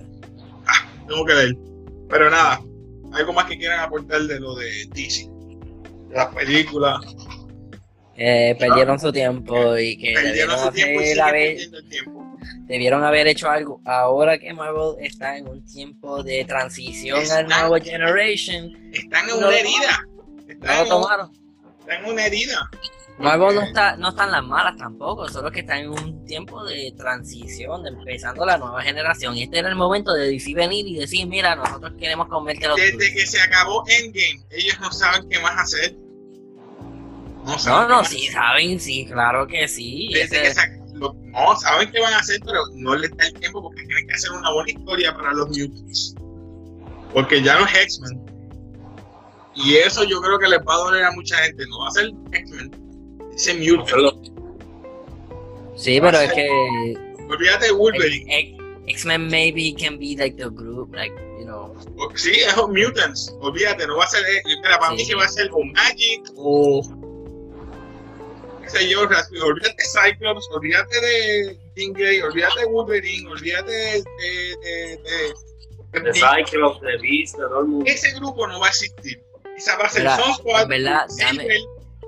Tengo 1.06 1.24
que 1.24 1.34
ver. 1.34 1.56
Pero 2.08 2.30
nada, 2.30 2.60
algo 3.12 3.32
más 3.32 3.46
que 3.46 3.58
quieran 3.58 3.80
aportar 3.80 4.22
de 4.22 4.40
lo 4.40 4.54
de 4.54 4.86
DC. 4.94 5.28
De 6.08 6.14
las 6.14 6.34
películas, 6.34 7.00
Eh, 8.20 8.56
perdieron 8.58 8.98
su 8.98 9.12
tiempo 9.12 9.76
y 9.78 9.96
que 9.96 10.12
debieron 10.18 10.58
su 10.58 10.72
tiempo 10.72 11.00
y 11.00 11.18
haber, 11.18 11.56
tiempo. 11.88 12.36
debieron 12.66 13.04
haber 13.04 13.28
hecho 13.28 13.48
algo. 13.48 13.80
Ahora 13.84 14.38
que 14.38 14.52
Marvel 14.52 14.96
está 15.00 15.36
en 15.36 15.46
un 15.48 15.64
tiempo 15.64 16.22
de 16.24 16.44
transición 16.44 17.20
Está- 17.20 17.38
al 17.38 17.46
nuevo 17.48 17.76
Generation, 17.84 18.72
Están 18.92 19.24
en 19.24 19.30
No 19.30 19.36
una 19.38 19.46
lo 19.46 19.52
herida. 19.52 20.04
no 20.08 20.52
Están, 20.52 20.76
lo 20.78 20.82
en- 20.82 20.88
tomaron. 20.88 21.32
están 21.80 22.04
en 22.04 22.10
una 22.10 22.26
herida. 22.26 22.70
Marvel 23.18 23.40
no 23.40 23.54
Porque- 23.54 23.68
está, 23.68 23.96
no 23.96 24.08
están 24.10 24.30
las 24.30 24.44
malas 24.44 24.76
tampoco, 24.76 25.28
solo 25.28 25.50
que 25.50 25.60
están 25.60 25.78
en 25.78 25.90
un 25.90 26.24
tiempo 26.24 26.64
de 26.64 26.92
transición, 26.96 27.82
de 27.82 27.88
empezando 27.90 28.46
la 28.46 28.58
nueva 28.58 28.80
generación. 28.82 29.36
Y 29.36 29.42
este 29.42 29.58
era 29.58 29.68
el 29.68 29.74
momento 29.74 30.12
de 30.14 30.30
decir 30.30 30.54
venir 30.56 30.86
y 30.86 30.96
decir, 30.98 31.26
mira, 31.26 31.56
nosotros 31.56 31.92
queremos 31.98 32.28
comerte 32.28 32.68
los 32.68 32.76
Desde 32.76 32.92
dulces". 32.92 33.14
que 33.14 33.26
se 33.26 33.40
acabó 33.40 33.82
Endgame, 33.88 34.44
ellos 34.50 34.78
no 34.80 34.92
saben 34.92 35.28
qué 35.28 35.38
más 35.40 35.58
hacer. 35.58 35.96
No, 37.44 37.52
No, 37.52 37.58
saben 37.58 37.88
no, 37.88 37.96
más 37.98 38.08
sí, 38.08 38.26
saben, 38.28 38.78
sí, 38.78 39.06
claro 39.06 39.46
que 39.46 39.66
sí. 39.66 40.10
Desde 40.12 40.46
ese- 40.48 40.60
que 40.60 40.98
lo- 40.98 41.14
no, 41.14 41.56
saben 41.56 41.90
qué 41.90 42.00
van 42.00 42.12
a 42.12 42.18
hacer, 42.18 42.38
pero 42.44 42.60
no 42.74 42.94
les 42.94 43.10
da 43.16 43.26
el 43.26 43.34
tiempo 43.34 43.62
porque 43.62 43.82
tienen 43.84 44.06
que 44.06 44.14
hacer 44.14 44.30
una 44.32 44.52
buena 44.52 44.70
historia 44.70 45.14
para 45.14 45.32
los 45.32 45.48
mutants. 45.48 46.14
Porque 47.12 47.42
ya 47.42 47.58
no 47.58 47.66
es 47.66 47.74
X-Men. 47.74 48.20
Y 49.56 49.74
eso 49.76 50.04
yo 50.04 50.20
creo 50.20 50.38
que 50.38 50.46
les 50.48 50.60
va 50.60 50.74
a 50.74 50.76
doler 50.76 51.04
a 51.04 51.10
mucha 51.12 51.36
gente. 51.38 51.64
No 51.68 51.80
va 51.80 51.88
a 51.88 51.90
ser 51.92 52.10
X-Men. 52.32 52.70
Ese 53.38 53.54
mutant. 53.54 54.28
Sí, 55.76 56.00
pero 56.00 56.18
es 56.18 56.32
que 56.32 56.48
Olvídate 57.30 57.66
de 57.66 57.72
Wolverine. 57.72 58.26
X- 58.38 58.58
X-Men 58.88 59.28
maybe 59.28 59.74
can 59.78 59.98
be 59.98 60.16
like 60.16 60.36
the 60.36 60.48
group, 60.50 60.92
like, 60.94 61.14
you 61.38 61.44
know. 61.44 61.74
Sí, 62.16 62.32
es 62.40 62.56
mutants. 62.56 63.32
Olvídate, 63.40 63.86
no 63.86 63.96
va 63.98 64.04
a 64.04 64.08
ser. 64.08 64.24
eh, 64.24 64.42
Espera, 64.44 64.78
para 64.78 64.90
Sí. 64.96 65.02
mí 65.02 65.08
que 65.08 65.14
va 65.14 65.24
a 65.24 65.28
ser 65.28 65.50
o 65.52 65.62
Magic 65.62 66.22
o. 66.36 66.82
qué 68.62 68.70
sé 68.70 68.88
yo, 68.88 69.02
olvídate 69.02 69.76
de 69.76 69.84
Cyclops, 69.84 70.48
olvídate 70.52 71.00
de 71.00 71.58
Jean 71.76 71.92
Grey, 71.92 72.20
olvídate 72.22 72.60
de 72.60 72.66
Wolverine, 72.66 73.28
olvídate 73.30 73.70
de. 73.70 74.02
de, 74.02 74.56
de, 74.62 74.96
de- 75.92 76.00
De 76.00 76.12
Cyclops, 76.12 76.80
de 76.82 76.96
Beast, 76.98 77.36
de 77.38 77.44
todo 77.44 77.60
el 77.60 77.66
mundo. 77.68 77.84
ese 77.90 78.10
grupo 78.14 78.46
no 78.46 78.58
va 78.60 78.66
a 78.66 78.70
existir. 78.70 79.22
Quizá 79.56 79.76
va 79.78 79.84
a 79.86 79.88
ser 79.90 80.02
verdad, 80.04 81.06
Quicksilver, 81.08 81.60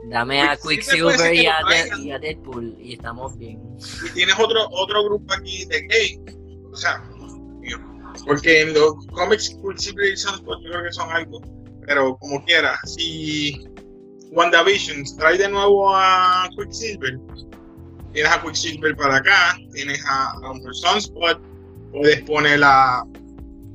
Dame 0.08 0.40
a 0.42 0.56
Quicksilver 0.56 1.34
y 1.34 1.46
a, 1.46 1.60
lo 1.60 1.68
De- 1.68 1.74
traigan. 1.76 2.00
y 2.02 2.12
a 2.12 2.18
Deadpool 2.18 2.76
y 2.80 2.94
estamos 2.94 3.36
bien. 3.36 3.60
y 4.06 4.10
tienes 4.10 4.34
otro, 4.38 4.66
otro 4.70 5.04
grupo 5.04 5.32
aquí 5.34 5.64
de 5.66 5.82
gay. 5.82 6.20
O 6.72 6.76
sea, 6.76 7.02
porque 8.26 8.62
en 8.62 8.74
los 8.74 9.06
cómics 9.08 9.56
Quicksilver 9.62 10.12
y 10.12 10.16
Sunspot 10.16 10.62
yo 10.62 10.70
creo 10.70 10.84
que 10.84 10.92
son 10.92 11.10
algo. 11.10 11.40
Pero 11.86 12.16
como 12.18 12.44
quiera, 12.44 12.78
si 12.84 13.64
WandaVision 14.32 15.04
trae 15.18 15.38
de 15.38 15.48
nuevo 15.48 15.94
a 15.94 16.48
Quicksilver, 16.56 17.18
tienes 18.12 18.32
a 18.32 18.42
Quicksilver 18.42 18.96
para 18.96 19.16
acá, 19.16 19.56
tienes 19.72 20.04
a, 20.06 20.30
a 20.32 20.50
un 20.52 20.74
Sunspot, 20.74 21.40
puedes 21.92 22.22
poner 22.22 22.60
a 22.64 23.02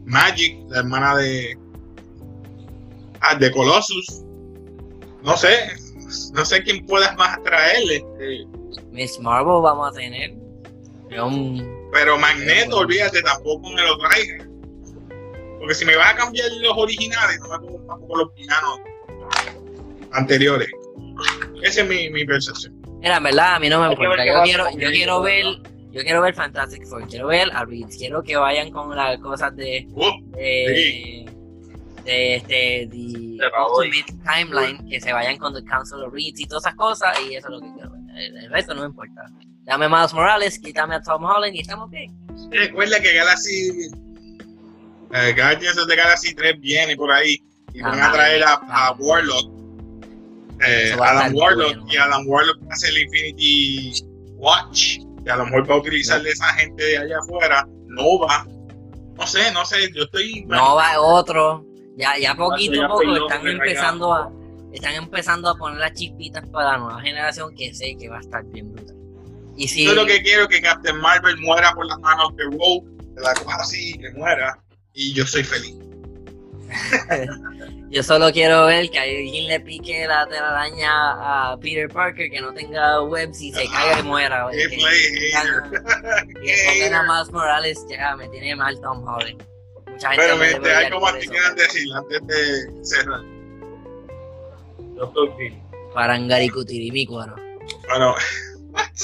Magic, 0.06 0.58
la 0.70 0.80
hermana 0.80 1.16
de, 1.18 1.58
ah, 3.22 3.36
de 3.36 3.52
Colossus. 3.52 4.24
No 5.24 5.36
sé, 5.36 5.72
no 6.34 6.46
sé 6.46 6.64
quién 6.64 6.86
puedas 6.86 7.16
más 7.18 7.42
traerle. 7.44 7.98
Este, 8.20 8.46
Miss 8.92 9.20
Marvel 9.20 9.62
vamos 9.62 9.90
a 9.90 9.92
tener. 9.92 10.34
Un- 11.22 11.90
Pero 11.94 12.18
Magneto, 12.18 12.66
Bueno. 12.72 12.78
olvídate, 12.88 13.22
tampoco 13.22 13.70
me 13.72 13.82
lo 13.82 13.98
traiga. 13.98 14.46
Porque 15.60 15.74
si 15.76 15.86
me 15.86 15.96
vas 15.96 16.14
a 16.14 16.18
cambiar 16.18 16.48
los 16.62 16.74
originales, 16.78 17.40
no 17.40 17.50
me 17.50 17.60
pongo 17.68 17.80
tampoco 17.88 18.18
los 18.18 18.36
villanos 18.36 18.80
anteriores. 20.12 20.70
Esa 21.64 21.82
es 21.82 21.88
mi, 21.90 22.10
mi 22.10 22.26
percepción. 22.26 22.74
Mira, 23.00 23.18
en 23.18 23.24
verdad, 23.24 23.56
a 23.56 23.60
mí 23.60 23.70
no 23.70 23.82
me 23.82 23.92
importa. 23.94 24.26
Yo 24.26 24.42
quiero, 24.44 24.70
yo 24.72 24.90
quiero 24.90 25.22
ver, 25.22 25.46
yo 25.92 26.02
quiero 26.04 26.22
ver 26.22 26.34
Fantastic 26.34 26.86
Four, 26.86 27.08
quiero 27.08 27.28
ver 27.28 27.50
a 27.54 27.64
Reed, 27.66 27.88
quiero 27.98 28.22
que 28.24 28.36
vayan 28.36 28.72
con 28.72 28.96
las 28.96 29.18
cosas 29.20 29.56
de, 29.56 29.88
de, 30.36 31.25
de 32.06 32.36
este, 32.36 32.54
de 32.54 33.38
De 33.38 33.50
Raúl. 33.52 33.86
Ultimate 33.88 34.14
Timeline, 34.34 34.90
que 34.90 35.02
se 35.02 35.12
vayan 35.12 35.38
con 35.38 35.54
The 35.54 35.64
Council 35.66 36.04
of 36.04 36.14
Reeds 36.14 36.40
y 36.40 36.46
todas 36.46 36.64
esas 36.66 36.76
cosas, 36.76 37.18
y 37.28 37.36
eso 37.36 37.48
es 37.48 37.54
lo 37.54 37.62
que 37.62 37.74
quiero 37.74 37.92
ver. 37.92 38.02
El, 38.18 38.38
el 38.38 38.50
resto 38.52 38.74
no 38.74 38.82
me 38.82 38.88
importa. 38.88 39.26
Dame 39.64 39.86
a 39.86 39.90
Miles 39.90 40.14
Morales, 40.14 40.60
quítame 40.60 40.96
a 40.96 41.02
Tom 41.02 41.24
Holland 41.24 41.56
y 41.56 41.60
estamos 41.62 41.90
bien. 41.90 42.16
recuerda 42.52 43.00
que 43.02 43.14
Galaxy. 43.14 43.90
eh, 45.14 45.34
Guardians 45.36 45.78
of 45.78 45.88
the 45.88 45.96
Galaxy 45.96 46.34
3 46.36 46.60
viene 46.60 46.96
por 46.96 47.12
ahí 47.12 47.38
y 47.74 47.82
van 47.82 48.00
a 48.00 48.10
Ah, 48.10 48.14
traer 48.14 48.44
a, 48.44 48.54
a 48.54 48.60
ah. 48.70 48.96
Warlock. 49.00 49.52
eh, 50.66 50.84
Eso 50.90 50.98
va 51.00 51.08
a 51.08 51.12
Adam 51.26 51.36
Warlock 51.36 51.76
bueno. 51.78 51.92
y 51.92 51.98
Adam 51.98 52.24
Warlock 52.28 52.62
va 52.64 52.70
a 52.70 52.74
hacer 52.74 52.90
el 52.92 52.98
Infinity 53.04 53.94
Watch, 54.38 54.98
que 55.24 55.32
a 55.32 55.36
lo 55.38 55.46
mejor 55.46 55.70
va 55.70 55.76
a 55.76 55.78
utilizar 55.80 56.22
de 56.22 56.30
esa 56.30 56.46
gente 56.54 56.84
de 56.84 56.98
allá 57.00 57.18
afuera, 57.20 57.68
Nova. 57.88 58.46
No 59.18 59.26
sé, 59.26 59.52
no 59.52 59.66
sé, 59.66 59.78
yo 59.96 60.04
estoy. 60.04 60.44
Nova 60.46 61.00
otro. 61.00 61.66
Ya, 61.98 62.18
ya 62.18 62.36
poquito 62.36 62.84
a 62.84 62.88
poco 62.90 63.16
están 63.16 63.42
que 63.42 63.52
empezando 63.52 64.14
a 64.14 64.32
están 64.74 64.94
empezando 64.96 65.50
a 65.50 65.56
poner 65.56 65.80
las 65.80 65.94
chispitas 65.94 66.44
para 66.50 66.74
la 66.74 66.78
nueva 66.80 67.02
generación 67.02 67.56
que 67.56 67.74
sé 67.74 67.96
que 67.98 68.10
va 68.10 68.18
a 68.18 68.22
estar 68.22 68.44
bien 68.46 68.74
brutal. 68.74 68.96
Y 69.56 69.70
si 69.70 69.86
Yo 69.86 69.94
lo 69.94 70.06
que 70.06 70.22
quiero 70.22 70.44
es 70.44 70.48
que 70.50 70.62
Captain 70.62 70.98
Marvel 71.00 71.38
muera 71.38 71.72
por 71.74 71.86
las 71.86 71.98
manos 72.00 72.36
de 72.36 72.44
Rogue, 72.44 72.84
de 73.14 73.22
la 73.22 73.34
cosa 73.36 73.56
así, 73.62 73.94
que 73.98 74.10
muera, 74.12 74.60
y 74.94 75.14
yo 75.14 75.26
soy 75.26 75.46
feliz. 75.46 75.76
yo 77.90 78.04
solo 78.04 78.34
quiero 78.34 78.66
ver 78.66 78.90
que 78.90 79.00
alguien 79.00 79.48
le 79.48 79.62
pique 79.62 80.06
la 80.08 80.28
telaraña 80.28 81.52
a 81.52 81.58
Peter 81.58 81.88
Parker 81.88 82.30
que 82.30 82.42
no 82.42 82.54
tenga 82.54 83.02
webs 83.02 83.40
y 83.42 83.54
se 83.54 83.66
caiga 83.70 84.00
y 84.00 84.04
muera. 84.04 84.50
Que- 84.52 84.68
que 84.68 84.76
pongan 86.90 86.94
a 86.96 87.04
Miles 87.14 87.32
Morales, 87.32 87.86
ya 87.90 88.14
me 88.18 88.28
tiene 88.28 88.58
mal 88.58 88.78
Tom 88.82 89.08
Holland 89.08 89.42
mucha 89.96 90.12
gente. 90.12 90.26
Pero 90.26 90.38
gente, 90.40 90.74
hay 90.74 90.92
como 90.92 91.14
ti 91.14 91.28
quieran 91.28 91.56
decir 91.56 91.88
antes 91.96 92.28
de 92.28 92.86
cerrar. 92.86 93.22
Doctor 94.96 95.38
King. 95.38 95.52
Parangaricutirimícuaro. 95.94 97.36
Bueno, 97.88 98.16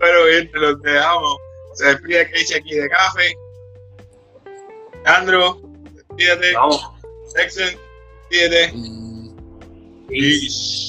pero 0.00 0.26
bien, 0.26 0.50
los 0.52 0.82
dejamos. 0.82 1.36
Se 1.74 1.86
despide 1.86 2.30
Keisha 2.30 2.58
aquí 2.58 2.74
de 2.74 2.88
café. 2.88 3.36
Andrew, 5.06 5.60
despídete. 5.92 6.54
Vamos. 6.54 6.90
Texan, 7.34 7.76
despídete. 8.30 8.74
Peace. 10.08 10.84